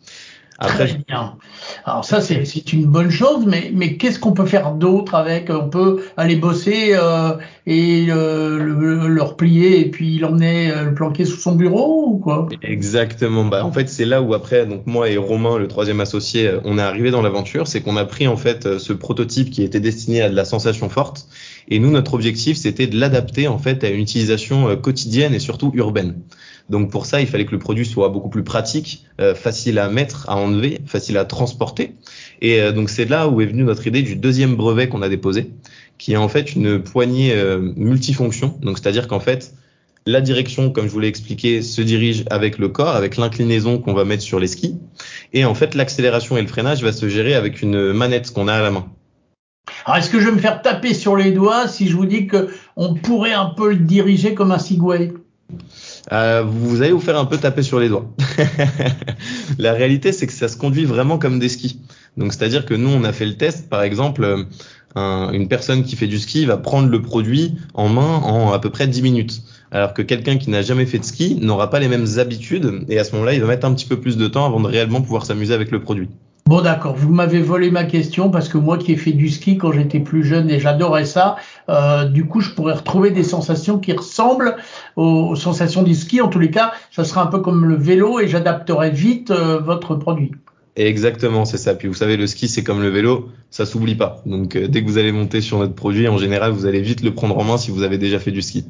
Après, 0.59 0.87
Très 0.87 0.99
bien. 1.09 1.37
Alors 1.85 2.05
ça, 2.05 2.21
c'est 2.21 2.73
une 2.73 2.87
bonne 2.87 3.11
chose, 3.11 3.45
mais, 3.47 3.73
mais 3.75 3.97
qu'est-ce 3.97 4.21
qu'on 4.21 4.33
peut 4.33 4.47
faire 4.47 4.73
d'autre 4.73 5.15
avec? 5.17 5.51
On 5.51 5.69
peut 5.69 6.05
aller 6.17 6.37
bosser 6.37 6.91
euh, 6.93 7.33
et 7.67 8.07
euh, 8.09 8.59
le, 8.59 9.09
le, 9.09 9.23
replier 9.23 9.81
et 9.81 9.91
puis 9.91 10.19
l'emmener 10.19 10.71
euh, 10.71 10.85
le 10.85 10.95
planquer 10.95 11.25
sous 11.25 11.39
son 11.39 11.57
bureau 11.57 12.07
ou 12.09 12.19
quoi? 12.19 12.49
Exactement. 12.63 13.45
Bah, 13.45 13.65
en 13.65 13.73
fait, 13.73 13.89
c'est 13.89 14.05
là 14.05 14.23
où 14.23 14.33
après, 14.33 14.65
donc 14.67 14.87
moi 14.87 15.11
et 15.11 15.17
Romain, 15.17 15.59
le 15.59 15.67
troisième 15.67 16.01
associé, 16.01 16.47
euh, 16.47 16.61
on 16.65 16.79
est 16.79 16.83
arrivé 16.83 17.11
dans 17.11 17.23
l'aventure. 17.23 17.67
C'est 17.67 17.81
qu'on 17.81 17.97
a 17.97 18.05
pris 18.05 18.29
en 18.29 18.37
fait 18.37 18.67
euh, 18.67 18.79
ce 18.79 18.93
prototype 18.93 19.51
qui 19.51 19.63
était 19.63 19.81
destiné 19.81 20.23
à 20.23 20.29
de 20.29 20.37
la 20.37 20.45
sensation 20.45 20.89
forte. 20.89 21.27
Et 21.69 21.79
nous, 21.79 21.91
notre 21.91 22.15
objectif, 22.15 22.57
c'était 22.57 22.87
de 22.87 22.99
l'adapter 22.99 23.49
en 23.49 23.59
fait 23.59 23.85
à 23.85 23.91
une 23.91 24.01
utilisation 24.01 24.77
quotidienne 24.77 25.35
et 25.35 25.39
surtout 25.39 25.71
urbaine. 25.75 26.17
Donc 26.71 26.91
pour 26.91 27.07
ça, 27.07 27.21
il 27.21 27.27
fallait 27.27 27.45
que 27.45 27.53
le 27.53 27.59
produit 27.59 27.85
soit 27.85 28.09
beaucoup 28.09 28.31
plus 28.31 28.45
pratique, 28.45 29.05
euh, 29.21 29.35
facile 29.35 29.79
à 29.79 29.89
mettre, 29.89 30.29
à 30.31 30.37
enlever, 30.37 30.81
facile 30.87 31.19
à 31.19 31.25
transporter. 31.25 31.93
Et 32.41 32.61
euh, 32.61 32.73
donc 32.73 32.89
c'est 32.89 33.05
là 33.05 33.29
où 33.29 33.41
est 33.41 33.47
venue 33.47 33.65
notre 33.65 33.87
idée 33.87 34.03
du 34.03 34.17
deuxième 34.17 34.57
brevet 34.57 34.89
qu'on 34.89 35.03
a 35.03 35.09
déposé, 35.09 35.51
qui 35.99 36.13
est 36.13 36.17
en 36.17 36.29
fait 36.29 36.55
une 36.55 36.83
poignée 36.83 37.33
euh, 37.35 37.73
multifonction. 37.77 38.59
Donc 38.63 38.79
c'est-à-dire 38.79 39.09
qu'en 39.09 39.21
fait, 39.21 39.55
la 40.07 40.21
direction, 40.21 40.71
comme 40.71 40.87
je 40.87 40.91
vous 40.91 41.01
l'ai 41.01 41.09
expliqué, 41.09 41.61
se 41.61 41.83
dirige 41.83 42.25
avec 42.31 42.59
le 42.59 42.69
corps, 42.69 42.95
avec 42.95 43.17
l'inclinaison 43.17 43.79
qu'on 43.79 43.95
va 43.95 44.05
mettre 44.05 44.23
sur 44.23 44.41
les 44.41 44.49
skis. 44.49 44.77
Et 45.33 45.45
en 45.45 45.55
fait, 45.55 45.75
l'accélération 45.75 46.37
et 46.37 46.43
le 46.43 46.49
freinage 46.49 46.83
va 46.83 46.93
se 46.93 47.09
gérer 47.09 47.35
avec 47.35 47.63
une 47.63 47.93
manette 47.93 48.31
qu'on 48.33 48.49
a 48.49 48.55
à 48.55 48.63
la 48.63 48.71
main. 48.71 48.91
Alors, 49.85 49.99
est-ce 49.99 50.11
que 50.11 50.19
je 50.19 50.27
vais 50.27 50.33
me 50.33 50.39
faire 50.39 50.63
taper 50.63 50.95
sur 50.95 51.17
les 51.17 51.33
doigts 51.33 51.69
si 51.69 51.89
je 51.89 51.97
vous 51.97 52.07
dis 52.07 52.27
que 52.27 52.49
on 52.77 52.95
pourrait 52.95 53.35
un 53.35 53.47
peu 53.47 53.71
le 53.71 53.77
diriger 53.77 54.35
comme 54.35 54.51
un 54.51 54.59
Segway? 54.59 55.13
Euh, 56.13 56.43
vous 56.47 56.81
allez 56.83 56.93
vous 56.93 57.01
faire 57.01 57.19
un 57.19 57.27
peu 57.27 57.37
taper 57.37 57.63
sur 57.63 57.79
les 57.81 57.89
doigts. 57.89 58.11
la 59.59 59.73
réalité, 59.73 60.13
c'est 60.13 60.27
que 60.27 60.33
ça 60.33 60.49
se 60.49 60.57
conduit 60.57 60.85
vraiment 60.85 61.19
comme 61.19 61.39
des 61.39 61.49
skis. 61.49 61.81
Donc, 62.17 62.33
c'est-à-dire 62.33 62.65
que 62.65 62.75
nous, 62.75 62.89
on 62.89 63.05
a 63.05 63.13
fait 63.13 63.27
le 63.27 63.37
test, 63.37 63.69
par 63.69 63.83
exemple, 63.83 64.47
euh, 64.97 65.31
une 65.31 65.49
personne 65.49 65.83
qui 65.83 65.97
fait 65.97 66.07
du 66.07 66.19
ski 66.19 66.47
va 66.47 66.57
prendre 66.57 66.89
le 66.89 67.03
produit 67.03 67.57
en 67.75 67.89
main 67.89 68.21
en 68.23 68.53
à 68.53 68.59
peu 68.59 68.71
près 68.71 68.87
10 68.87 69.03
minutes. 69.03 69.43
Alors 69.71 69.93
que 69.93 70.03
quelqu'un 70.03 70.39
qui 70.39 70.51
n'a 70.51 70.63
jamais 70.63 70.87
fait 70.87 70.99
de 70.99 71.05
ski 71.05 71.37
n'aura 71.41 71.69
pas 71.69 71.81
les 71.81 71.89
mêmes 71.89 72.07
habitudes 72.19 72.85
et 72.89 72.99
à 72.99 73.05
ce 73.05 73.13
moment-là, 73.13 73.35
il 73.35 73.41
va 73.41 73.49
mettre 73.49 73.67
un 73.67 73.75
petit 73.75 73.87
peu 73.87 74.01
plus 74.01 74.17
de 74.17 74.29
temps 74.29 74.47
avant 74.47 74.61
de 74.61 74.69
réellement 74.69 75.03
pouvoir 75.03 75.27
s'amuser 75.27 75.53
avec 75.53 75.73
le 75.73 75.81
produit. 75.81 76.09
Bon 76.47 76.61
d'accord, 76.61 76.95
vous 76.95 77.11
m'avez 77.11 77.41
volé 77.41 77.71
ma 77.71 77.85
question 77.85 78.29
parce 78.29 78.51
que 78.51 78.59
moi 78.59 78.77
qui 78.77 78.93
ai 78.93 78.97
fait 78.97 79.13
du 79.13 79.31
ski 79.31 79.57
quand 79.57 79.73
j'étais 79.73 80.01
plus 80.01 80.23
jeune 80.23 80.51
et 80.51 80.61
j'adorais 80.61 81.07
ça, 81.07 81.37
euh, 81.71 82.05
du 82.05 82.27
coup 82.27 82.43
je 82.43 82.51
pourrais 82.51 82.75
retrouver 82.75 83.11
des 83.11 83.23
sensations 83.23 83.79
qui 83.79 83.93
ressemblent 83.93 84.57
aux, 84.97 85.37
sensations 85.37 85.83
du 85.83 85.95
ski. 85.95 86.21
En 86.21 86.29
tous 86.29 86.41
les 86.41 86.51
cas, 86.51 86.75
ça 86.91 87.05
sera 87.05 87.23
un 87.23 87.29
peu 87.29 87.39
comme 87.39 87.65
le 87.65 87.77
vélo 87.77 88.21
et 88.21 88.29
j'adapterai 88.29 88.91
vite 88.91 89.31
euh, 89.31 89.59
votre 89.59 89.95
produit. 89.95 90.33
Exactement, 90.77 91.47
c'est 91.47 91.57
ça. 91.57 91.75
Puis 91.75 91.89
vous 91.89 91.95
savez, 91.95 92.19
le 92.19 92.27
ski, 92.27 92.47
c'est 92.49 92.63
comme 92.63 92.83
le 92.83 92.91
vélo, 92.91 93.31
ça 93.49 93.65
s'oublie 93.65 93.95
pas. 93.95 94.21
Donc 94.27 94.55
euh, 94.55 94.69
dès 94.69 94.83
que 94.83 94.87
vous 94.87 94.99
allez 94.99 95.13
monter 95.13 95.41
sur 95.41 95.59
notre 95.59 95.75
produit, 95.75 96.09
en 96.09 96.19
général, 96.19 96.53
vous 96.53 96.67
allez 96.67 96.83
vite 96.83 97.03
le 97.03 97.15
prendre 97.15 97.39
en 97.39 97.45
main 97.45 97.57
si 97.57 97.71
vous 97.71 97.85
avez 97.85 97.97
déjà 97.97 98.19
fait 98.19 98.33
du 98.33 98.43
ski. 98.43 98.67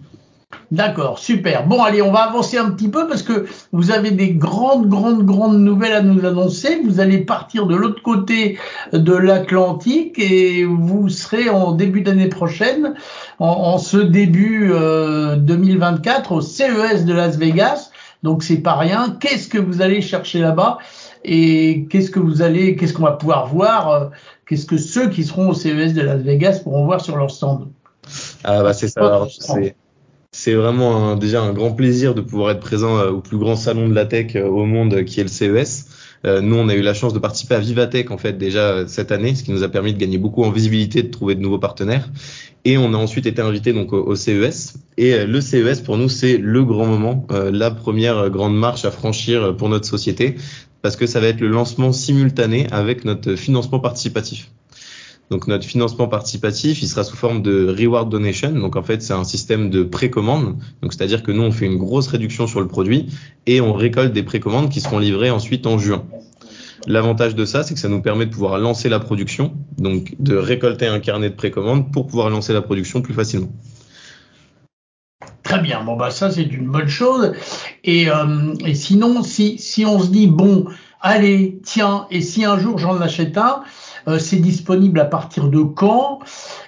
D'accord, 0.75 1.21
super. 1.21 1.69
Bon, 1.69 1.85
allez, 1.85 2.03
on 2.03 2.11
va 2.11 2.23
avancer 2.23 2.59
un 2.59 2.69
petit 2.73 2.88
peu 2.88 3.06
parce 3.06 3.23
que 3.23 3.47
vous 3.71 3.93
avez 3.93 4.11
des 4.11 4.32
grandes, 4.32 4.88
grandes, 4.88 5.25
grandes 5.25 5.61
nouvelles 5.61 5.93
à 5.93 6.03
nous 6.03 6.26
annoncer. 6.26 6.81
Vous 6.85 6.99
allez 6.99 7.19
partir 7.19 7.67
de 7.67 7.76
l'autre 7.76 8.03
côté 8.03 8.59
de 8.93 9.12
l'Atlantique 9.12 10.19
et 10.19 10.65
vous 10.65 11.09
serez 11.09 11.49
en 11.49 11.73
début 11.73 12.00
d'année 12.00 12.26
prochaine, 12.26 12.94
en, 13.38 13.79
ce 13.79 13.99
début 13.99 14.73
2024, 15.37 16.32
euh, 16.32 16.35
au 16.35 16.41
CES 16.41 17.05
de 17.05 17.12
Las 17.12 17.37
Vegas. 17.37 17.91
Donc 18.25 18.43
c'est 18.43 18.56
pas 18.56 18.75
rien. 18.75 19.17
Qu'est-ce 19.21 19.47
que 19.47 19.59
vous 19.59 19.81
allez 19.81 20.00
chercher 20.00 20.41
là-bas 20.41 20.79
et 21.25 21.87
qu'est-ce 21.88 22.11
que 22.11 22.19
vous 22.19 22.43
allez, 22.43 22.75
qu'est-ce 22.75 22.94
qu'on 22.94 23.05
va 23.05 23.12
pouvoir 23.12 23.47
voir 23.47 23.91
euh, 23.91 24.06
Qu'est-ce 24.49 24.67
que 24.67 24.76
ceux 24.76 25.09
qui 25.09 25.23
seront 25.23 25.50
au 25.50 25.55
CES 25.55 25.94
de 25.94 26.03
Las 26.03 26.21
Vegas 26.21 26.62
pourront 26.65 26.85
voir 26.85 27.00
sur 27.00 27.17
leur 27.17 27.31
stand? 27.31 27.69
Ah 28.43 28.65
bah 28.65 28.73
c'est 28.73 28.88
ça. 28.88 29.25
C'est 30.36 30.54
vraiment 30.54 31.14
déjà 31.14 31.42
un 31.42 31.52
grand 31.52 31.70
plaisir 31.70 32.12
de 32.12 32.20
pouvoir 32.20 32.50
être 32.50 32.60
présent 32.60 32.98
euh, 32.98 33.12
au 33.12 33.20
plus 33.20 33.38
grand 33.38 33.54
salon 33.54 33.88
de 33.88 33.94
la 33.94 34.04
tech 34.04 34.34
euh, 34.34 34.44
au 34.44 34.64
monde 34.64 34.92
euh, 34.92 35.02
qui 35.04 35.20
est 35.20 35.22
le 35.22 35.28
CES. 35.28 35.86
nous, 36.25 36.56
on 36.56 36.69
a 36.69 36.75
eu 36.75 36.82
la 36.82 36.92
chance 36.92 37.12
de 37.12 37.20
participer 37.20 37.54
à 37.54 37.60
Vivatech 37.60 38.10
en 38.10 38.19
fait 38.19 38.36
déjà 38.36 38.88
cette 38.88 39.12
année, 39.12 39.36
ce 39.36 39.44
qui 39.44 39.52
nous 39.52 39.62
a 39.62 39.69
permis 39.69 39.94
de 39.94 39.98
gagner 39.98 40.19
beaucoup 40.19 40.42
en 40.42 40.50
visibilité, 40.50 41.04
de 41.04 41.10
trouver 41.10 41.36
de 41.36 41.40
nouveaux 41.40 41.60
partenaires. 41.60 42.10
Et 42.64 42.76
on 42.76 42.94
a 42.94 42.96
ensuite 42.96 43.26
été 43.26 43.42
invité 43.42 43.72
donc 43.72 43.92
au, 43.92 44.16
CES. 44.16 44.75
Et 44.96 45.25
le 45.25 45.40
CES 45.40 45.81
pour 45.82 45.98
nous 45.98 46.08
c'est 46.08 46.37
le 46.37 46.64
grand 46.64 46.87
moment, 46.87 47.26
la 47.30 47.70
première 47.70 48.28
grande 48.30 48.56
marche 48.56 48.84
à 48.84 48.90
franchir 48.90 49.56
pour 49.56 49.69
notre 49.69 49.87
société, 49.87 50.34
parce 50.82 50.96
que 50.96 51.06
ça 51.06 51.20
va 51.20 51.28
être 51.28 51.40
le 51.40 51.48
lancement 51.48 51.92
simultané 51.92 52.66
avec 52.72 53.04
notre 53.04 53.37
financement 53.37 53.78
participatif. 53.78 54.50
Donc 55.34 55.48
notre 55.48 55.64
financement 55.64 56.06
participatif, 56.06 56.81
il 56.81 56.86
sera 56.86 57.02
sous 57.02 57.16
forme 57.16 57.42
de 57.42 57.66
reward 57.76 58.08
donation. 58.08 58.52
Donc 58.52 58.76
en 58.76 58.84
fait, 58.84 59.02
c'est 59.02 59.14
un 59.14 59.25
système 59.25 59.69
de 59.69 59.82
précommande. 59.82 60.58
Donc 60.81 60.92
c'est-à-dire 60.92 61.25
que 61.25 61.32
nous, 61.32 61.42
on 61.42 61.50
fait 61.50 61.66
une 61.66 61.76
grosse 61.76 62.06
réduction 62.06 62.46
sur 62.46 62.60
le 62.60 62.69
produit 62.69 63.08
et 63.46 63.60
on 63.60 63.72
récolte 63.72 64.12
des 64.12 64.22
précommandes 64.22 64.70
qui 64.70 64.81
seront 64.81 65.00
livrées 65.00 65.32
ensuite 65.32 65.66
en 65.66 65.76
juin. 65.76 66.04
L'avantage 66.86 67.34
de 67.34 67.44
ça, 67.44 67.64
c'est 67.64 67.75
que 67.75 67.81
ça 67.81 67.88
nous 67.88 68.00
permet 68.00 68.26
de 68.26 68.31
pouvoir 68.31 68.58
lancer 68.58 68.88
la 68.88 69.00
production, 69.00 69.54
donc 69.76 70.14
de 70.20 70.36
récolter 70.36 70.86
un 70.86 71.00
carnet 71.00 71.31
de 71.31 71.34
précommande 71.34 71.92
pour 71.92 72.06
pouvoir 72.06 72.30
lancer 72.30 72.52
la 72.52 72.62
production 72.62 73.02
plus 73.02 73.14
facilement. 73.14 73.50
Très 75.42 75.58
bien, 75.58 75.82
bon 75.82 75.96
bah 75.96 76.10
ça 76.10 76.30
c'est 76.30 76.44
une 76.44 76.69
bonne 76.69 76.87
chose. 76.87 77.32
Et, 77.82 78.08
euh, 78.08 78.54
et 78.64 78.76
sinon, 78.76 79.25
si, 79.25 79.58
si 79.58 79.84
on 79.84 79.98
se 79.98 80.10
dit 80.10 80.28
bon, 80.28 80.66
allez, 81.00 81.58
tiens, 81.64 82.06
et 82.12 82.20
si 82.20 82.44
un 82.44 82.56
jour 82.56 82.78
j'en 82.78 83.00
achète 83.00 83.37
un, 83.37 83.64
euh, 84.08 84.18
c'est 84.18 84.37
disponible 84.37 85.00
à 85.00 85.04
partir 85.04 85.49
de 85.49 85.62
quand 85.62 86.20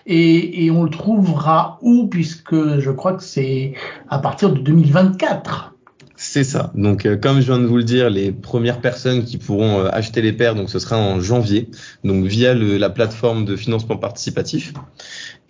et, 0.07 0.71
on 0.71 0.85
le 0.85 0.90
trouvera 0.90 1.78
où 1.83 2.07
puisque 2.07 2.78
je 2.78 2.90
crois 2.90 3.14
que 3.14 3.23
c'est 3.23 3.75
à 4.09 4.19
partir 4.19 4.50
de 4.52 4.61
2024. 4.61 5.73
C'est 6.19 6.45
ça. 6.45 6.73
Donc, 6.75 7.05
euh, 7.05 7.19
comme 7.19 7.40
je 7.40 7.47
viens 7.47 7.59
de 7.59 7.66
vous 7.66 7.76
le 7.76 7.85
dire, 7.85 8.09
les 8.09 8.33
premières 8.33 8.81
personnes 8.81 9.25
qui 9.25 9.37
pourront 9.37 9.81
euh, 9.81 9.88
acheter 9.93 10.23
les 10.23 10.33
paires, 10.33 10.55
donc 10.55 10.71
ce 10.71 10.78
sera 10.78 10.97
en 10.97 11.21
janvier, 11.21 11.69
donc 12.05 12.25
via 12.25 12.55
la 12.55 12.88
plateforme 12.88 13.45
de 13.45 13.55
financement 13.55 13.99
participatif. 13.99 14.73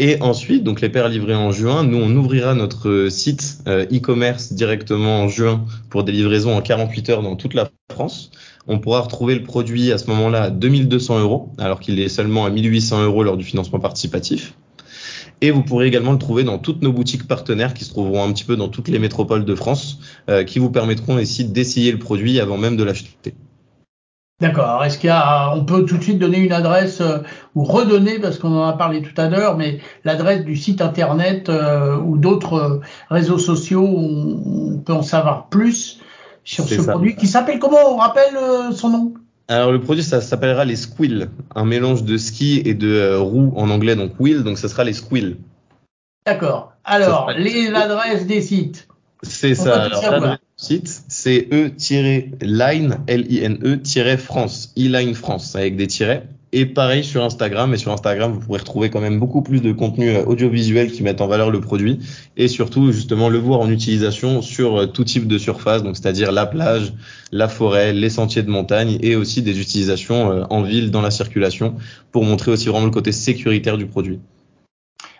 Et 0.00 0.20
ensuite, 0.20 0.64
donc 0.64 0.80
les 0.80 0.88
paires 0.88 1.08
livrées 1.08 1.36
en 1.36 1.52
juin, 1.52 1.84
nous 1.84 1.98
on 1.98 2.10
ouvrira 2.16 2.54
notre 2.54 3.06
site 3.10 3.58
e-commerce 3.68 4.52
directement 4.54 5.22
en 5.22 5.28
juin 5.28 5.64
pour 5.88 6.02
des 6.02 6.12
livraisons 6.12 6.56
en 6.56 6.60
48 6.60 7.10
heures 7.10 7.22
dans 7.22 7.36
toute 7.36 7.54
la 7.54 7.70
France 7.92 8.32
on 8.68 8.78
pourra 8.78 9.00
retrouver 9.00 9.34
le 9.34 9.42
produit 9.42 9.92
à 9.92 9.98
ce 9.98 10.08
moment-là 10.10 10.42
à 10.42 10.50
2200 10.50 11.20
euros, 11.20 11.50
alors 11.58 11.80
qu'il 11.80 11.98
est 12.00 12.08
seulement 12.08 12.44
à 12.44 12.50
1800 12.50 13.04
euros 13.04 13.22
lors 13.22 13.36
du 13.36 13.44
financement 13.44 13.78
participatif. 13.78 14.54
Et 15.40 15.50
vous 15.50 15.62
pourrez 15.62 15.86
également 15.86 16.12
le 16.12 16.18
trouver 16.18 16.44
dans 16.44 16.58
toutes 16.58 16.82
nos 16.82 16.92
boutiques 16.92 17.28
partenaires 17.28 17.74
qui 17.74 17.84
se 17.84 17.90
trouveront 17.90 18.24
un 18.24 18.32
petit 18.32 18.44
peu 18.44 18.56
dans 18.56 18.68
toutes 18.68 18.88
les 18.88 18.98
métropoles 18.98 19.44
de 19.44 19.54
France, 19.54 19.98
euh, 20.30 20.44
qui 20.44 20.58
vous 20.58 20.70
permettront 20.70 21.18
ici 21.18 21.44
d'essayer 21.44 21.92
le 21.92 21.98
produit 21.98 22.40
avant 22.40 22.56
même 22.56 22.76
de 22.76 22.84
l'acheter. 22.84 23.34
D'accord. 24.40 24.84
Est-ce 24.84 24.98
qu'il 24.98 25.08
y 25.08 25.12
a, 25.12 25.54
on 25.54 25.64
peut 25.64 25.84
tout 25.86 25.96
de 25.96 26.02
suite 26.02 26.18
donner 26.18 26.38
une 26.38 26.52
adresse 26.52 27.00
euh, 27.00 27.18
ou 27.54 27.64
redonner 27.64 28.18
parce 28.18 28.38
qu'on 28.38 28.54
en 28.54 28.66
a 28.66 28.74
parlé 28.74 29.00
tout 29.00 29.18
à 29.18 29.28
l'heure, 29.28 29.56
mais 29.56 29.80
l'adresse 30.04 30.44
du 30.44 30.56
site 30.56 30.80
internet 30.80 31.48
euh, 31.48 31.96
ou 31.98 32.18
d'autres 32.18 32.80
réseaux 33.08 33.38
sociaux 33.38 33.86
où 33.86 34.74
on 34.74 34.78
peut 34.78 34.92
en 34.92 35.02
savoir 35.02 35.48
plus 35.48 36.00
sur 36.46 36.66
ce 36.66 36.80
produit 36.80 37.16
qui 37.16 37.26
s'appelle 37.26 37.58
comment 37.58 37.92
On 37.92 37.96
rappelle 37.96 38.36
euh, 38.36 38.72
son 38.72 38.88
nom? 38.88 39.14
Alors 39.48 39.72
le 39.72 39.80
produit 39.80 40.02
ça 40.02 40.20
s'appellera 40.20 40.64
les 40.64 40.76
Squill, 40.76 41.28
un 41.54 41.64
mélange 41.64 42.04
de 42.04 42.16
ski 42.16 42.62
et 42.64 42.74
de 42.74 42.88
euh, 42.88 43.20
roue 43.20 43.52
en 43.56 43.68
anglais 43.70 43.96
donc 43.96 44.12
wheel 44.18 44.42
donc 44.42 44.56
ça 44.56 44.68
sera 44.68 44.84
les 44.84 44.92
Squill. 44.92 45.36
D'accord. 46.24 46.72
Alors 46.84 47.32
les 47.36 47.68
adresses 47.68 48.26
des 48.26 48.40
sites. 48.40 48.88
C'est 49.22 49.54
ça. 49.54 49.82
Alors 49.82 50.02
l'adresse 50.02 50.38
du 50.38 50.64
site 50.64 51.02
c'est 51.08 51.48
e-line 51.52 52.98
l 53.06 53.26
i 53.28 53.44
n 53.44 53.58
e 53.64 54.16
France, 54.16 54.72
e-line 54.78 55.14
France 55.14 55.56
avec 55.56 55.76
des 55.76 55.88
tirets 55.88 56.28
Et 56.52 56.64
pareil 56.64 57.02
sur 57.02 57.24
Instagram. 57.24 57.74
Et 57.74 57.76
sur 57.76 57.92
Instagram, 57.92 58.32
vous 58.32 58.40
pourrez 58.40 58.60
retrouver 58.60 58.88
quand 58.88 59.00
même 59.00 59.18
beaucoup 59.18 59.42
plus 59.42 59.60
de 59.60 59.72
contenu 59.72 60.10
euh, 60.10 60.24
audiovisuel 60.24 60.92
qui 60.92 61.02
mettent 61.02 61.20
en 61.20 61.26
valeur 61.26 61.50
le 61.50 61.60
produit. 61.60 61.98
Et 62.36 62.48
surtout, 62.48 62.92
justement, 62.92 63.28
le 63.28 63.38
voir 63.38 63.60
en 63.60 63.70
utilisation 63.70 64.42
sur 64.42 64.76
euh, 64.76 64.86
tout 64.86 65.04
type 65.04 65.26
de 65.26 65.38
surface. 65.38 65.82
Donc, 65.82 65.96
c'est-à-dire 65.96 66.30
la 66.32 66.46
plage, 66.46 66.92
la 67.32 67.48
forêt, 67.48 67.92
les 67.92 68.10
sentiers 68.10 68.42
de 68.42 68.50
montagne 68.50 68.98
et 69.02 69.16
aussi 69.16 69.42
des 69.42 69.60
utilisations 69.60 70.30
euh, 70.30 70.44
en 70.48 70.62
ville 70.62 70.90
dans 70.90 71.02
la 71.02 71.10
circulation 71.10 71.74
pour 72.12 72.24
montrer 72.24 72.52
aussi 72.52 72.68
vraiment 72.68 72.86
le 72.86 72.92
côté 72.92 73.12
sécuritaire 73.12 73.76
du 73.76 73.86
produit. 73.86 74.20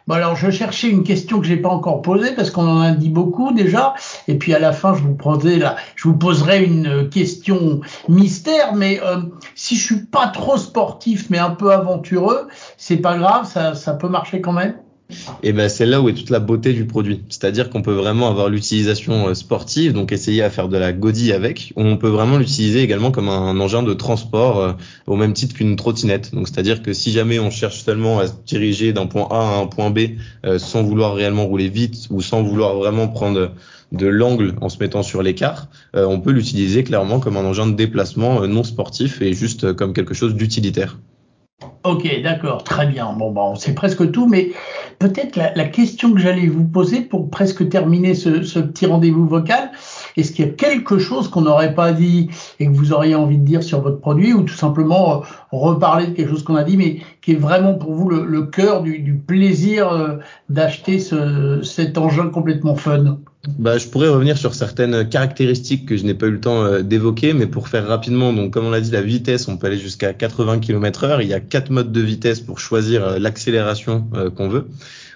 Bon 0.07 0.15
alors 0.15 0.37
je 0.37 0.51
cherchais 0.53 0.89
une 0.89 1.03
question 1.03 1.41
que 1.41 1.47
j'ai 1.47 1.57
pas 1.57 1.69
encore 1.69 2.01
posée 2.01 2.33
parce 2.37 2.53
qu'on 2.53 2.69
en 2.69 2.81
a 2.81 2.93
dit 2.93 3.11
beaucoup 3.11 3.53
déjà 3.53 3.95
et 4.29 4.39
puis 4.39 4.55
à 4.55 4.61
la 4.61 4.71
fin 4.71 4.95
je 4.95 5.03
vous 5.03 5.17
poserai 5.17 5.59
là 5.59 5.75
je 5.97 6.07
vous 6.07 6.17
poserai 6.17 6.65
une 6.65 7.09
question 7.11 7.81
mystère 8.09 8.75
mais 8.77 9.01
euh, 9.03 9.23
si 9.57 9.75
je 9.75 9.85
suis 9.85 10.07
pas 10.07 10.29
trop 10.29 10.59
sportif 10.59 11.29
mais 11.29 11.39
un 11.39 11.51
peu 11.51 11.73
aventureux 11.73 12.47
c'est 12.77 12.99
pas 12.99 13.19
grave 13.19 13.47
ça 13.47 13.75
ça 13.75 13.95
peut 13.95 14.09
marcher 14.09 14.41
quand 14.41 14.53
même? 14.53 14.77
Et 15.43 15.53
ben 15.53 15.69
c'est 15.69 15.87
là 15.87 16.01
où 16.01 16.09
est 16.09 16.15
toute 16.15 16.31
la 16.31 16.41
beauté 16.41 16.73
du 16.73 16.85
produit. 16.85 17.23
C'est-à-dire 17.29 17.71
qu'on 17.71 17.83
peut 17.83 17.93
vraiment 17.93 18.29
avoir 18.29 18.49
l'utilisation 18.49 19.29
euh, 19.29 19.35
sportive, 19.35 19.93
donc 19.93 20.11
essayer 20.11 20.43
à 20.43 20.51
faire 20.51 20.69
de 20.69 20.77
la 20.77 20.93
godille 20.93 21.33
avec. 21.33 21.73
On 21.77 21.97
peut 21.97 22.09
vraiment 22.09 22.39
l'utiliser 22.39 22.83
également 22.83 23.13
comme 23.13 23.29
un 23.29 23.59
engin 23.61 23.83
de 23.83 23.95
transport 23.95 24.61
euh, 24.61 24.73
au 25.07 25.17
même 25.17 25.33
titre 25.33 25.55
qu'une 25.55 25.77
trottinette. 25.77 26.35
Donc 26.35 26.49
c'est-à-dire 26.49 26.83
que 26.83 26.93
si 26.93 27.13
jamais 27.13 27.39
on 27.39 27.51
cherche 27.51 27.85
seulement 27.85 28.19
à 28.19 28.27
se 28.27 28.33
diriger 28.47 28.93
d'un 28.93 29.07
point 29.07 29.29
A 29.31 29.57
à 29.57 29.61
un 29.61 29.67
point 29.67 29.91
B 29.91 29.99
euh, 30.45 30.59
sans 30.59 30.83
vouloir 30.83 31.15
réellement 31.15 31.47
rouler 31.47 31.69
vite 31.69 32.09
ou 32.11 32.21
sans 32.21 32.43
vouloir 32.43 32.75
vraiment 32.75 33.07
prendre 33.07 33.53
de 33.93 34.07
l'angle 34.07 34.55
en 34.61 34.69
se 34.69 34.79
mettant 34.81 35.05
sur 35.05 35.23
l'écart, 35.23 35.69
on 35.95 36.19
peut 36.19 36.33
l'utiliser 36.33 36.83
clairement 36.83 37.21
comme 37.21 37.37
un 37.37 37.45
engin 37.45 37.69
de 37.69 37.77
déplacement 37.77 38.45
non 38.49 38.65
sportif 38.65 39.23
et 39.23 39.33
juste 39.33 39.75
comme 39.75 39.93
quelque 39.93 40.13
chose 40.13 40.35
d'utilitaire. 40.35 40.99
Ok, 41.85 42.07
d'accord, 42.23 42.65
très 42.65 42.87
bien. 42.87 43.15
Bon, 43.15 43.31
bon, 43.31 43.55
c'est 43.55 43.75
presque 43.75 44.11
tout, 44.11 44.27
mais 44.27 44.51
peut-être 44.99 45.37
la, 45.37 45.65
question 45.65 46.13
que 46.13 46.21
j'allais 46.21 46.49
vous 46.49 46.65
poser 46.65 47.01
pour 47.01 47.31
presque 47.31 47.67
terminer 47.71 48.13
ce, 48.15 48.59
petit 48.59 48.85
rendez-vous 48.85 49.27
vocal, 49.27 49.71
est-ce 50.19 50.33
qu'il 50.33 50.45
y 50.45 50.49
a 50.49 50.53
quelque 50.53 50.99
chose 50.99 51.29
qu'on 51.29 51.43
n'aurait 51.43 51.75
pas 51.75 51.93
dit 51.93 52.29
et 52.61 52.67
que 52.67 52.73
vous 52.73 52.93
auriez 52.93 53.15
envie 53.15 53.39
de 53.39 53.45
dire 53.45 53.63
sur 53.63 53.81
votre 53.81 54.01
produit, 54.01 54.35
ou 54.35 54.43
tout 54.43 54.55
simplement 54.55 55.15
euh, 55.15 55.27
reparler 55.51 56.09
de 56.09 56.13
quelque 56.13 56.29
chose 56.29 56.45
qu'on 56.45 56.57
a 56.57 56.65
dit, 56.65 56.77
mais 56.77 57.01
qui 57.23 57.33
est 57.33 57.37
vraiment 57.37 57.73
pour 57.75 57.95
vous 57.95 58.11
le, 58.11 58.43
cœur 58.43 58.83
du, 58.83 59.15
plaisir 59.27 59.89
euh, 59.89 60.19
d'acheter 60.51 60.99
cet 60.99 61.97
engin 61.97 62.29
complètement 62.29 62.77
fun? 62.77 63.19
Bah, 63.59 63.79
je 63.79 63.87
pourrais 63.87 64.09
revenir 64.09 64.37
sur 64.37 64.55
certaines 64.55 65.09
caractéristiques 65.09 65.87
que 65.87 65.97
je 65.97 66.05
n'ai 66.05 66.15
pas 66.15 66.27
eu 66.27 66.33
le 66.33 66.41
temps 66.41 66.65
euh, 66.65 66.83
d'évoquer, 66.83 67.33
mais 67.33 67.47
pour 67.47 67.69
faire 67.69 67.87
rapidement, 67.87 68.33
donc 68.33 68.53
comme 68.53 68.67
on 68.67 68.71
l'a 68.71 68.81
dit, 68.81 68.91
la 68.91 69.03
vitesse, 69.03 69.49
on 69.49 69.57
peut 69.57 69.69
aller 69.69 69.79
jusqu'à 69.79 70.13
80 70.13 70.59
km 70.61 71.05
heure. 71.05 71.23
Il 71.23 71.29
y 71.29 71.35
a 71.35 71.41
quatre 71.41 71.71
modes 71.71 71.93
de 71.93 72.01
vitesse 72.01 72.41
pour 72.41 72.59
choisir 72.59 73.07
euh, 73.07 73.19
l'accélération 73.19 74.07
euh, 74.15 74.31
qu'on 74.31 74.49
veut. 74.49 74.67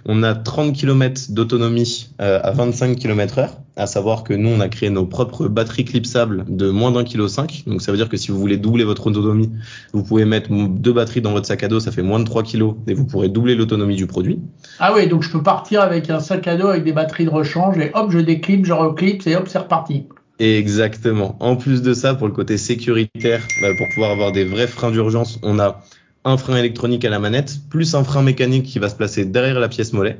On 0.06 0.22
a 0.22 0.34
30 0.34 0.74
km 0.74 1.30
d'autonomie 1.30 2.10
à 2.18 2.50
25 2.50 2.96
km 2.96 3.38
heure, 3.38 3.56
à 3.76 3.86
savoir 3.86 4.24
que 4.24 4.34
nous, 4.34 4.48
on 4.48 4.60
a 4.60 4.68
créé 4.68 4.90
nos 4.90 5.06
propres 5.06 5.48
batteries 5.48 5.84
clipsables 5.84 6.44
de 6.48 6.70
moins 6.70 6.92
d'un 6.92 7.04
kilo 7.04 7.28
5. 7.28 7.64
Donc 7.66 7.82
ça 7.82 7.92
veut 7.92 7.98
dire 7.98 8.08
que 8.08 8.16
si 8.16 8.30
vous 8.30 8.38
voulez 8.38 8.56
doubler 8.56 8.84
votre 8.84 9.06
autonomie, 9.06 9.50
vous 9.92 10.02
pouvez 10.02 10.24
mettre 10.24 10.50
deux 10.50 10.92
batteries 10.92 11.20
dans 11.20 11.32
votre 11.32 11.46
sac 11.46 11.62
à 11.62 11.68
dos, 11.68 11.80
ça 11.80 11.92
fait 11.92 12.02
moins 12.02 12.18
de 12.18 12.24
3 12.24 12.42
kg 12.42 12.74
et 12.86 12.94
vous 12.94 13.06
pourrez 13.06 13.28
doubler 13.28 13.54
l'autonomie 13.54 13.96
du 13.96 14.06
produit. 14.06 14.38
Ah 14.78 14.92
oui, 14.94 15.06
donc 15.06 15.22
je 15.22 15.30
peux 15.30 15.42
partir 15.42 15.82
avec 15.82 16.10
un 16.10 16.20
sac 16.20 16.46
à 16.46 16.56
dos 16.56 16.68
avec 16.68 16.84
des 16.84 16.92
batteries 16.92 17.24
de 17.24 17.30
rechange 17.30 17.78
et 17.78 17.90
hop, 17.94 18.10
je 18.10 18.18
déclipe, 18.18 18.64
je 18.64 18.72
reclipe 18.72 19.26
et 19.26 19.36
hop, 19.36 19.48
c'est 19.48 19.58
reparti. 19.58 20.06
Exactement. 20.38 21.36
En 21.40 21.56
plus 21.56 21.82
de 21.82 21.92
ça, 21.92 22.14
pour 22.14 22.26
le 22.26 22.32
côté 22.32 22.56
sécuritaire, 22.56 23.46
bah, 23.60 23.68
pour 23.76 23.86
pouvoir 23.92 24.10
avoir 24.10 24.32
des 24.32 24.44
vrais 24.44 24.66
freins 24.66 24.90
d'urgence, 24.90 25.38
on 25.42 25.58
a 25.58 25.82
un 26.24 26.36
frein 26.36 26.56
électronique 26.56 27.04
à 27.04 27.10
la 27.10 27.18
manette, 27.18 27.60
plus 27.70 27.94
un 27.94 28.04
frein 28.04 28.22
mécanique 28.22 28.64
qui 28.64 28.78
va 28.78 28.88
se 28.88 28.94
placer 28.94 29.24
derrière 29.24 29.58
la 29.58 29.68
pièce 29.68 29.92
mollet, 29.92 30.18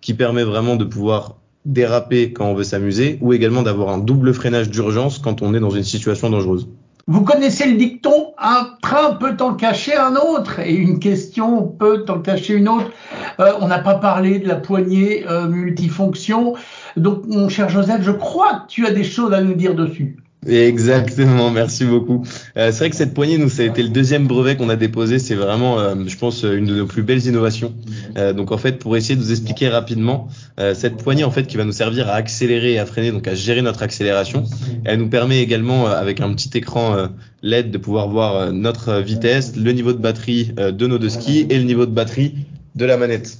qui 0.00 0.14
permet 0.14 0.44
vraiment 0.44 0.76
de 0.76 0.84
pouvoir 0.84 1.36
déraper 1.64 2.32
quand 2.32 2.46
on 2.46 2.54
veut 2.54 2.64
s'amuser, 2.64 3.18
ou 3.20 3.32
également 3.32 3.62
d'avoir 3.62 3.90
un 3.90 3.98
double 3.98 4.32
freinage 4.34 4.70
d'urgence 4.70 5.18
quand 5.18 5.42
on 5.42 5.54
est 5.54 5.60
dans 5.60 5.70
une 5.70 5.84
situation 5.84 6.30
dangereuse. 6.30 6.68
Vous 7.08 7.22
connaissez 7.22 7.70
le 7.70 7.76
dicton 7.76 8.34
un 8.36 8.70
train 8.82 9.14
peut 9.14 9.36
en 9.38 9.54
cacher 9.54 9.94
un 9.94 10.16
autre 10.16 10.58
et 10.58 10.74
une 10.74 10.98
question 10.98 11.68
peut 11.68 12.04
en 12.08 12.18
cacher 12.18 12.54
une 12.54 12.68
autre. 12.68 12.90
Euh, 13.38 13.52
on 13.60 13.68
n'a 13.68 13.78
pas 13.78 13.94
parlé 13.94 14.40
de 14.40 14.48
la 14.48 14.56
poignée 14.56 15.24
euh, 15.28 15.46
multifonction. 15.46 16.54
Donc, 16.96 17.24
mon 17.26 17.48
cher 17.48 17.68
Joseph, 17.68 18.02
je 18.02 18.10
crois 18.10 18.54
que 18.54 18.72
tu 18.72 18.86
as 18.86 18.90
des 18.90 19.04
choses 19.04 19.32
à 19.32 19.40
nous 19.40 19.54
dire 19.54 19.76
dessus. 19.76 20.16
Exactement, 20.48 21.50
merci 21.50 21.84
beaucoup. 21.84 22.24
Euh, 22.56 22.70
c'est 22.70 22.78
vrai 22.78 22.90
que 22.90 22.96
cette 22.96 23.14
poignée, 23.14 23.36
nous, 23.36 23.48
ça 23.48 23.62
a 23.62 23.66
été 23.66 23.82
le 23.82 23.88
deuxième 23.88 24.26
brevet 24.26 24.56
qu'on 24.56 24.68
a 24.68 24.76
déposé. 24.76 25.18
C'est 25.18 25.34
vraiment, 25.34 25.78
euh, 25.78 25.94
je 26.06 26.16
pense, 26.16 26.44
une 26.44 26.66
de 26.66 26.74
nos 26.74 26.86
plus 26.86 27.02
belles 27.02 27.24
innovations. 27.26 27.74
Euh, 28.16 28.32
donc, 28.32 28.52
en 28.52 28.58
fait, 28.58 28.78
pour 28.78 28.96
essayer 28.96 29.16
de 29.16 29.20
vous 29.20 29.32
expliquer 29.32 29.68
rapidement, 29.68 30.28
euh, 30.60 30.74
cette 30.74 30.96
poignée, 30.96 31.24
en 31.24 31.30
fait, 31.30 31.46
qui 31.46 31.56
va 31.56 31.64
nous 31.64 31.72
servir 31.72 32.08
à 32.08 32.12
accélérer 32.12 32.74
et 32.74 32.78
à 32.78 32.86
freiner, 32.86 33.10
donc 33.10 33.26
à 33.26 33.34
gérer 33.34 33.62
notre 33.62 33.82
accélération, 33.82 34.44
elle 34.84 35.00
nous 35.00 35.08
permet 35.08 35.40
également, 35.40 35.86
avec 35.86 36.20
un 36.20 36.32
petit 36.32 36.56
écran 36.56 37.08
LED, 37.42 37.70
de 37.70 37.78
pouvoir 37.78 38.08
voir 38.08 38.52
notre 38.52 39.00
vitesse, 39.00 39.56
le 39.56 39.72
niveau 39.72 39.92
de 39.92 39.98
batterie 39.98 40.52
de 40.56 40.86
nos 40.86 40.98
deux 40.98 41.08
skis 41.08 41.46
et 41.50 41.58
le 41.58 41.64
niveau 41.64 41.86
de 41.86 41.92
batterie 41.92 42.34
de 42.74 42.84
la 42.84 42.96
manette. 42.96 43.38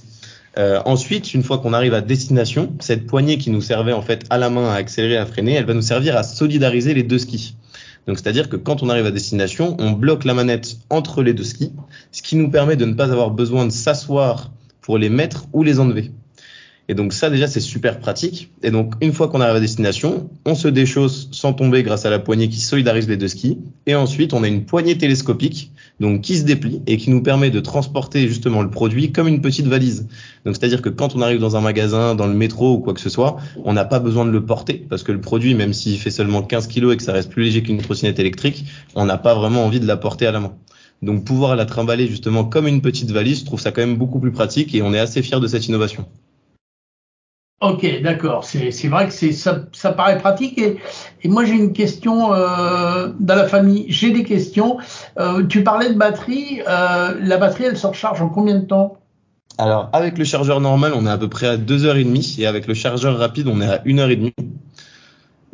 Euh, 0.57 0.81
ensuite, 0.85 1.33
une 1.33 1.43
fois 1.43 1.59
qu'on 1.59 1.73
arrive 1.73 1.93
à 1.93 2.01
destination, 2.01 2.73
cette 2.79 3.05
poignée 3.05 3.37
qui 3.37 3.51
nous 3.51 3.61
servait 3.61 3.93
en 3.93 4.01
fait 4.01 4.25
à 4.29 4.37
la 4.37 4.49
main 4.49 4.69
à 4.69 4.73
accélérer, 4.73 5.17
à 5.17 5.25
freiner, 5.25 5.53
elle 5.53 5.65
va 5.65 5.75
nous 5.75 5.81
servir 5.81 6.17
à 6.17 6.23
solidariser 6.23 6.93
les 6.93 7.03
deux 7.03 7.19
skis. 7.19 7.55
Donc 8.07 8.17
c'est-à-dire 8.17 8.49
que 8.49 8.55
quand 8.55 8.81
on 8.81 8.89
arrive 8.89 9.05
à 9.05 9.11
destination, 9.11 9.75
on 9.79 9.91
bloque 9.91 10.23
la 10.23 10.33
manette 10.33 10.77
entre 10.89 11.21
les 11.21 11.33
deux 11.33 11.43
skis, 11.43 11.73
ce 12.11 12.21
qui 12.21 12.37
nous 12.37 12.49
permet 12.49 12.75
de 12.75 12.85
ne 12.85 12.93
pas 12.93 13.11
avoir 13.11 13.31
besoin 13.31 13.65
de 13.65 13.71
s'asseoir 13.71 14.51
pour 14.81 14.97
les 14.97 15.09
mettre 15.09 15.45
ou 15.53 15.61
les 15.61 15.79
enlever. 15.79 16.11
Et 16.89 16.93
donc 16.93 17.11
ça 17.11 17.29
déjà 17.29 17.47
c'est 17.47 17.59
super 17.59 17.99
pratique. 17.99 18.51
Et 18.63 18.71
donc 18.71 18.93
une 19.01 19.11
fois 19.11 19.27
qu'on 19.27 19.41
arrive 19.41 19.55
à 19.55 19.59
destination, 19.59 20.29
on 20.45 20.55
se 20.55 20.67
déchausse 20.67 21.27
sans 21.31 21.53
tomber 21.53 21.83
grâce 21.83 22.05
à 22.05 22.09
la 22.09 22.19
poignée 22.19 22.47
qui 22.47 22.61
solidarise 22.61 23.09
les 23.09 23.17
deux 23.17 23.27
skis. 23.27 23.57
Et 23.85 23.95
ensuite 23.95 24.33
on 24.33 24.43
a 24.43 24.47
une 24.47 24.65
poignée 24.65 24.97
télescopique 24.97 25.71
donc 25.99 26.21
qui 26.21 26.37
se 26.37 26.43
déplie 26.43 26.81
et 26.87 26.97
qui 26.97 27.09
nous 27.09 27.21
permet 27.21 27.49
de 27.49 27.59
transporter 27.59 28.27
justement 28.27 28.61
le 28.61 28.69
produit 28.69 29.11
comme 29.11 29.27
une 29.27 29.41
petite 29.41 29.67
valise. 29.67 30.07
Donc 30.45 30.55
c'est-à-dire 30.55 30.81
que 30.81 30.89
quand 30.89 31.15
on 31.15 31.21
arrive 31.21 31.39
dans 31.39 31.57
un 31.57 31.61
magasin, 31.61 32.15
dans 32.15 32.27
le 32.27 32.33
métro 32.33 32.75
ou 32.75 32.79
quoi 32.79 32.93
que 32.93 33.01
ce 33.01 33.09
soit, 33.09 33.37
on 33.65 33.73
n'a 33.73 33.85
pas 33.85 33.99
besoin 33.99 34.25
de 34.25 34.31
le 34.31 34.45
porter 34.45 34.85
parce 34.89 35.03
que 35.03 35.11
le 35.11 35.19
produit, 35.19 35.55
même 35.55 35.73
s'il 35.73 35.97
fait 35.99 36.11
seulement 36.11 36.41
15 36.41 36.67
kg 36.67 36.91
et 36.91 36.97
que 36.97 37.03
ça 37.03 37.13
reste 37.13 37.29
plus 37.29 37.43
léger 37.43 37.63
qu'une 37.63 37.79
trottinette 37.79 38.19
électrique, 38.19 38.65
on 38.95 39.05
n'a 39.05 39.17
pas 39.17 39.35
vraiment 39.35 39.65
envie 39.65 39.79
de 39.79 39.87
la 39.87 39.97
porter 39.97 40.27
à 40.27 40.31
la 40.31 40.39
main. 40.39 40.53
Donc 41.01 41.25
pouvoir 41.25 41.55
la 41.55 41.65
trimballer 41.65 42.07
justement 42.07 42.43
comme 42.43 42.67
une 42.67 42.81
petite 42.81 43.11
valise, 43.11 43.41
je 43.41 43.45
trouve 43.45 43.59
ça 43.59 43.71
quand 43.71 43.81
même 43.81 43.97
beaucoup 43.97 44.19
plus 44.19 44.31
pratique 44.31 44.73
et 44.73 44.81
on 44.81 44.93
est 44.93 44.99
assez 44.99 45.21
fier 45.21 45.39
de 45.39 45.47
cette 45.47 45.67
innovation. 45.67 46.05
Ok, 47.59 48.01
d'accord. 48.03 48.43
C'est 48.43 48.87
vrai 48.87 49.07
que 49.07 49.31
ça, 49.31 49.91
paraît 49.91 50.19
pratique. 50.19 50.59
Et, 50.59 50.77
et 51.23 51.27
moi, 51.27 51.43
j'ai 51.43 51.55
une 51.55 51.73
question 51.73 52.31
euh, 52.33 53.09
dans 53.19 53.35
la 53.35 53.47
famille. 53.47 53.85
J'ai 53.89 54.11
des 54.11 54.23
questions. 54.23 54.77
Euh, 55.19 55.43
tu 55.45 55.63
parlais 55.63 55.89
de 55.89 55.97
batterie. 55.97 56.61
Euh, 56.67 57.15
la 57.19 57.37
batterie, 57.37 57.63
elle 57.65 57.77
se 57.77 57.87
recharge 57.87 58.21
en 58.21 58.29
combien 58.29 58.55
de 58.55 58.65
temps? 58.65 58.97
Alors, 59.57 59.89
avec 59.91 60.19
le 60.19 60.23
chargeur 60.23 60.61
normal, 60.61 60.93
on 60.95 61.07
est 61.07 61.09
à 61.09 61.17
peu 61.17 61.29
près 61.29 61.47
à 61.47 61.57
2h30. 61.57 62.39
Et 62.39 62.45
avec 62.45 62.67
le 62.67 62.75
chargeur 62.75 63.17
rapide, 63.17 63.47
on 63.47 63.59
est 63.59 63.67
à 63.67 63.79
1h30. 63.79 64.33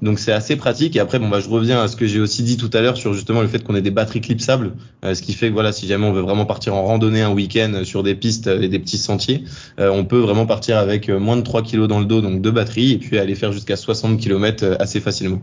Donc 0.02 0.20
c'est 0.20 0.32
assez 0.32 0.56
pratique. 0.56 0.96
Et 0.96 1.00
après, 1.00 1.20
bon, 1.20 1.30
bah, 1.30 1.40
je 1.40 1.48
reviens 1.48 1.82
à 1.82 1.88
ce 1.88 1.96
que 1.96 2.06
j'ai 2.06 2.20
aussi 2.20 2.44
dit 2.44 2.58
tout 2.58 2.70
à 2.74 2.82
l'heure 2.82 2.98
sur 2.98 3.14
justement 3.14 3.42
le 3.42 3.48
fait 3.48 3.64
qu'on 3.64 3.76
ait 3.76 3.82
des 3.82 3.92
batteries 3.92 4.22
clipsables, 4.22 4.74
euh, 5.06 5.16
ce 5.16 5.22
qui 5.22 5.34
fait 5.34 5.50
que 5.50 5.54
voilà, 5.54 5.72
si 5.72 5.88
jamais 5.88 6.06
on 6.06 6.14
veut 6.14 6.22
vraiment 6.22 6.46
partir 6.46 6.76
en 6.76 6.84
randonnée 6.84 7.22
un 7.22 7.32
week-end 7.32 7.82
sur 7.84 8.04
des 8.04 8.16
pistes 8.16 8.48
et 8.48 8.68
des 8.68 8.80
petits 8.80 8.98
sentiers, 8.98 9.44
euh, 9.80 9.90
on 9.90 10.04
peut 10.04 10.20
vraiment 10.20 10.46
partir 10.46 10.78
avec 10.78 11.10
euh, 11.10 11.20
moins 11.20 11.38
de 11.38 11.42
3 11.42 11.64
kg 11.64 11.88
dans 11.88 12.00
le 12.00 12.06
dos, 12.06 12.22
donc 12.22 12.42
deux 12.42 12.52
batteries, 12.52 12.92
et 12.92 12.98
puis 12.98 13.18
aller 13.18 13.36
faire 13.36 13.54
jusqu'à 13.54 13.76
60 13.76 14.20
km 14.20 14.76
assez 14.80 15.00
facilement. 15.00 15.42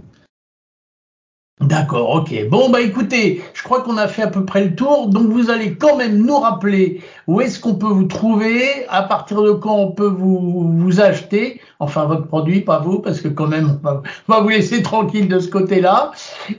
D'accord, 1.60 2.08
ok. 2.14 2.48
Bon, 2.48 2.70
bah 2.70 2.80
écoutez, 2.80 3.42
je 3.52 3.62
crois 3.62 3.82
qu'on 3.82 3.98
a 3.98 4.08
fait 4.08 4.22
à 4.22 4.28
peu 4.28 4.46
près 4.46 4.64
le 4.64 4.74
tour. 4.74 5.08
Donc 5.08 5.28
vous 5.28 5.50
allez 5.50 5.74
quand 5.74 5.96
même 5.96 6.16
nous 6.16 6.38
rappeler 6.38 7.02
où 7.26 7.42
est-ce 7.42 7.60
qu'on 7.60 7.74
peut 7.74 7.86
vous 7.86 8.04
trouver, 8.04 8.62
à 8.88 9.02
partir 9.02 9.42
de 9.42 9.52
quand 9.52 9.76
on 9.76 9.92
peut 9.92 10.08
vous, 10.08 10.72
vous 10.74 11.00
acheter, 11.00 11.60
enfin 11.78 12.06
votre 12.06 12.26
produit, 12.26 12.62
pas 12.62 12.78
vous, 12.78 13.00
parce 13.00 13.20
que 13.20 13.28
quand 13.28 13.46
même 13.46 13.78
on 13.84 14.32
va, 14.32 14.40
vous 14.40 14.48
laisser 14.48 14.82
tranquille 14.82 15.28
de 15.28 15.38
ce 15.38 15.48
côté-là. 15.48 16.12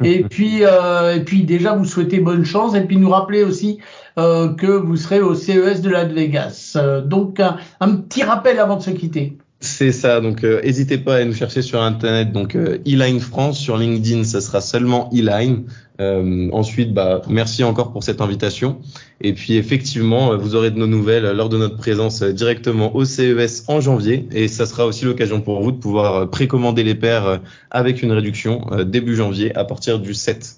Et 0.04 0.24
puis, 0.30 0.60
euh, 0.62 1.16
et 1.16 1.22
puis 1.22 1.46
déjà 1.46 1.74
vous 1.74 1.86
souhaitez 1.86 2.20
bonne 2.20 2.46
chance 2.46 2.76
et 2.76 2.82
puis 2.82 2.98
nous 2.98 3.10
rappeler 3.10 3.44
aussi 3.44 3.80
euh, 4.20 4.54
que 4.54 4.68
vous 4.68 4.98
serez 4.98 5.20
au 5.20 5.34
CES 5.34 5.82
de 5.82 5.90
Las 5.90 6.10
Vegas. 6.10 6.74
Euh, 6.76 7.02
donc 7.02 7.40
un, 7.40 7.58
un 7.80 7.96
petit 7.96 8.22
rappel 8.22 8.60
avant 8.60 8.76
de 8.76 8.84
se 8.84 8.92
quitter. 8.92 9.36
C'est 9.64 9.92
ça, 9.92 10.22
donc 10.22 10.44
euh, 10.44 10.60
n'hésitez 10.64 10.98
pas 10.98 11.18
à 11.18 11.24
nous 11.24 11.36
chercher 11.36 11.62
sur 11.62 11.84
internet, 11.84 12.32
donc 12.32 12.56
euh, 12.56 12.80
Eline 12.84 13.20
France, 13.20 13.60
sur 13.60 13.78
LinkedIn, 13.78 14.24
ça 14.24 14.42
sera 14.42 14.60
seulement 14.60 15.08
Eline. 15.14 15.66
Euh, 16.00 16.50
ensuite, 16.52 16.96
bah, 16.96 17.22
merci 17.30 17.64
encore 17.64 17.92
pour 17.92 18.04
cette 18.04 18.22
invitation. 18.22 18.80
Et 19.22 19.34
puis 19.34 19.58
effectivement, 19.58 20.36
vous 20.36 20.56
aurez 20.56 20.72
de 20.72 20.80
nos 20.80 20.88
nouvelles 20.88 21.32
lors 21.34 21.48
de 21.48 21.60
notre 21.60 21.78
présence 21.78 22.24
directement 22.24 22.96
au 22.96 23.06
CES 23.06 23.66
en 23.68 23.82
janvier. 23.82 24.28
Et 24.32 24.48
ça 24.48 24.66
sera 24.66 24.88
aussi 24.88 25.06
l'occasion 25.06 25.42
pour 25.42 25.62
vous 25.62 25.72
de 25.72 25.78
pouvoir 25.78 26.28
précommander 26.32 26.84
les 26.84 26.96
paires 26.96 27.40
avec 27.70 28.02
une 28.02 28.14
réduction 28.14 28.66
début 28.84 29.16
janvier 29.16 29.56
à 29.56 29.64
partir 29.64 30.00
du 30.00 30.16
7. 30.16 30.56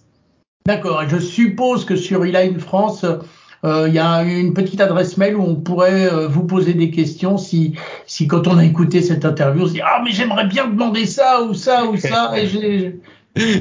D'accord, 0.66 1.04
et 1.04 1.10
je 1.10 1.18
suppose 1.18 1.84
que 1.84 1.98
sur 1.98 2.24
Eline 2.24 2.58
France, 2.58 3.04
euh, 3.04 3.18
il 3.64 3.94
y 3.94 4.00
a 4.00 4.24
une 4.24 4.54
petite 4.54 4.82
adresse 4.82 5.18
mail 5.18 5.36
où 5.36 5.42
on 5.42 5.56
pourrait 5.56 6.12
euh, 6.12 6.28
vous 6.28 6.44
poser 6.44 6.74
des 6.74 6.92
questions 6.92 7.38
si, 7.38 7.74
si 8.06 8.28
quand 8.28 8.48
on 8.48 8.58
a 8.58 8.66
écouté 8.66 9.02
cette 9.02 9.24
interview, 9.24 9.64
on 9.64 9.68
se 9.68 9.74
dit 9.74 9.82
ah 9.82 10.02
mais 10.04 10.12
j'aimerais 10.12 10.48
bien 10.48 10.68
demander 10.68 11.06
ça 11.06 11.44
ou 11.44 11.54
ça 11.54 11.86
ou 11.86 11.96
ça. 11.96 12.34
Et 12.38 12.48
j'ai 12.48 13.00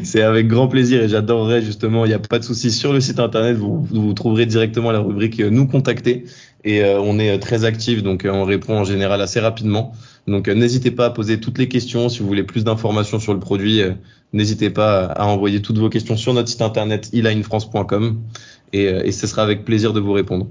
c'est 0.02 0.21
avec 0.21 0.49
grand 0.49 0.68
plaisir 0.68 1.02
et 1.02 1.09
j'adorerais 1.09 1.62
justement, 1.62 2.04
il 2.04 2.09
n'y 2.09 2.14
a 2.14 2.18
pas 2.18 2.38
de 2.38 2.44
souci 2.44 2.71
sur 2.71 2.92
le 2.92 3.00
site 3.00 3.18
internet, 3.18 3.56
vous, 3.56 3.82
vous 3.82 4.12
trouverez 4.12 4.44
directement 4.44 4.92
la 4.92 4.99
rubrique 4.99 5.40
euh, 5.40 5.49
nous 5.49 5.66
contacter 5.66 6.25
et 6.64 6.85
euh, 6.85 7.00
on 7.00 7.18
est 7.18 7.30
euh, 7.30 7.38
très 7.38 7.64
actif 7.64 8.02
donc 8.02 8.28
on 8.30 8.44
répond 8.44 8.78
en 8.78 8.85
général 8.85 9.21
assez 9.23 9.40
rapidement. 9.40 9.92
Donc 10.28 10.49
n'hésitez 10.49 10.90
pas 10.90 11.06
à 11.06 11.11
poser 11.11 11.40
toutes 11.40 11.59
les 11.59 11.68
questions 11.68 12.09
si 12.09 12.21
vous 12.21 12.26
voulez 12.26 12.44
plus 12.44 12.64
d'informations 12.64 13.18
sur 13.18 13.32
le 13.32 13.40
produit, 13.40 13.80
n'hésitez 14.32 14.71
pas 14.71 15.06
à 15.06 15.25
envoyer 15.26 15.62
toutes 15.62 15.78
vos 15.78 15.88
questions 15.88 16.16
sur 16.16 16.35
notre 16.35 16.49
site 16.49 16.62
internet 16.62 17.09
ilinefrance.com 17.12 18.21
et, 18.73 18.85
et 18.85 19.12
ce 19.12 19.26
sera 19.26 19.43
avec 19.43 19.64
plaisir 19.64 19.93
de 19.93 20.00
vous 20.00 20.12
répondre. 20.12 20.47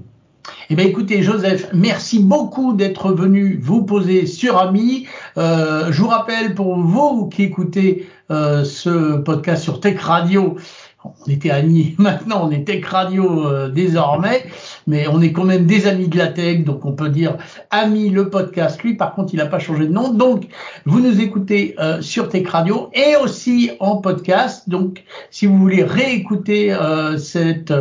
Eh 0.70 0.74
bien, 0.74 0.86
écoutez, 0.86 1.22
Joseph, 1.22 1.68
merci 1.72 2.18
beaucoup 2.18 2.72
d'être 2.72 3.12
venu 3.12 3.58
vous 3.62 3.82
poser 3.84 4.26
sur 4.26 4.58
Ami. 4.58 5.06
Euh, 5.36 5.92
je 5.92 6.00
vous 6.00 6.08
rappelle 6.08 6.54
pour 6.54 6.76
vous 6.76 7.28
qui 7.28 7.44
écoutez 7.44 8.08
euh, 8.30 8.64
ce 8.64 9.18
podcast 9.18 9.62
sur 9.62 9.80
Tech 9.80 10.00
Radio, 10.00 10.56
on 11.04 11.30
était 11.30 11.50
amis, 11.50 11.94
maintenant 11.98 12.46
on 12.46 12.50
est 12.50 12.64
Tech 12.64 12.84
Radio 12.84 13.46
euh, 13.46 13.68
désormais, 13.68 14.44
mais 14.86 15.06
on 15.08 15.20
est 15.20 15.32
quand 15.32 15.44
même 15.44 15.66
des 15.66 15.86
amis 15.86 16.08
de 16.08 16.18
la 16.18 16.28
tech, 16.28 16.64
donc 16.64 16.84
on 16.84 16.92
peut 16.92 17.08
dire 17.08 17.36
ami 17.70 18.10
le 18.10 18.30
podcast. 18.30 18.82
Lui, 18.82 18.94
par 18.94 19.14
contre, 19.14 19.34
il 19.34 19.38
n'a 19.38 19.46
pas 19.46 19.58
changé 19.58 19.86
de 19.86 19.92
nom. 19.92 20.12
Donc, 20.12 20.44
vous 20.86 21.00
nous 21.00 21.20
écoutez 21.20 21.74
euh, 21.78 22.00
sur 22.00 22.28
Tech 22.28 22.48
Radio 22.48 22.90
et 22.94 23.16
aussi 23.16 23.70
en 23.80 23.96
podcast. 23.96 24.68
Donc, 24.68 25.04
si 25.30 25.46
vous 25.46 25.58
voulez 25.58 25.82
réécouter 25.82 26.72
euh, 26.72 27.16
cette 27.18 27.72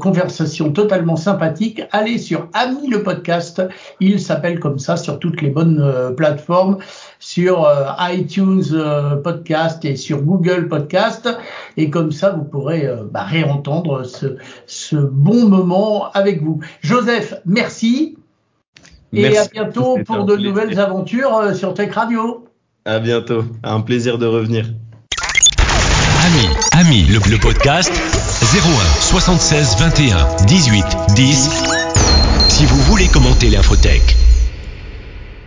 conversation 0.00 0.72
totalement 0.72 1.16
sympathique, 1.16 1.82
allez 1.92 2.18
sur 2.18 2.48
Ami 2.52 2.88
le 2.88 3.02
podcast. 3.02 3.62
Il 4.00 4.20
s'appelle 4.20 4.58
comme 4.60 4.78
ça 4.78 4.96
sur 4.96 5.18
toutes 5.18 5.42
les 5.42 5.50
bonnes 5.50 6.14
plateformes, 6.16 6.78
sur 7.18 7.68
iTunes 8.00 8.64
Podcast 9.22 9.84
et 9.84 9.96
sur 9.96 10.22
Google 10.22 10.68
Podcast. 10.68 11.28
Et 11.76 11.90
comme 11.90 12.12
ça, 12.12 12.30
vous 12.30 12.44
pourrez 12.44 12.88
bah, 13.12 13.24
réentendre 13.24 14.04
ce, 14.04 14.36
ce 14.66 14.96
bon 14.96 15.48
moment 15.48 16.10
avec 16.12 16.42
vous. 16.42 16.60
Joseph, 16.82 17.34
merci. 17.44 18.16
Et 19.12 19.38
à 19.38 19.46
bientôt 19.46 19.98
pour 20.04 20.24
de 20.24 20.36
nouvelles 20.36 20.78
aventures 20.78 21.34
euh, 21.36 21.54
sur 21.54 21.74
Tech 21.74 21.92
Radio. 21.92 22.46
À 22.84 22.98
bientôt. 22.98 23.44
Un 23.62 23.80
plaisir 23.80 24.18
de 24.18 24.26
revenir. 24.26 24.66
Ami, 26.26 26.48
ami, 26.72 27.02
le, 27.04 27.18
le 27.30 27.38
podcast 27.38 27.92
01 28.54 29.00
76 29.00 29.76
21 29.76 30.24
18 30.46 30.84
10. 31.16 31.50
Si 32.48 32.64
vous 32.64 32.80
voulez 32.82 33.08
commenter 33.08 33.50
l'infotech. 33.50 34.16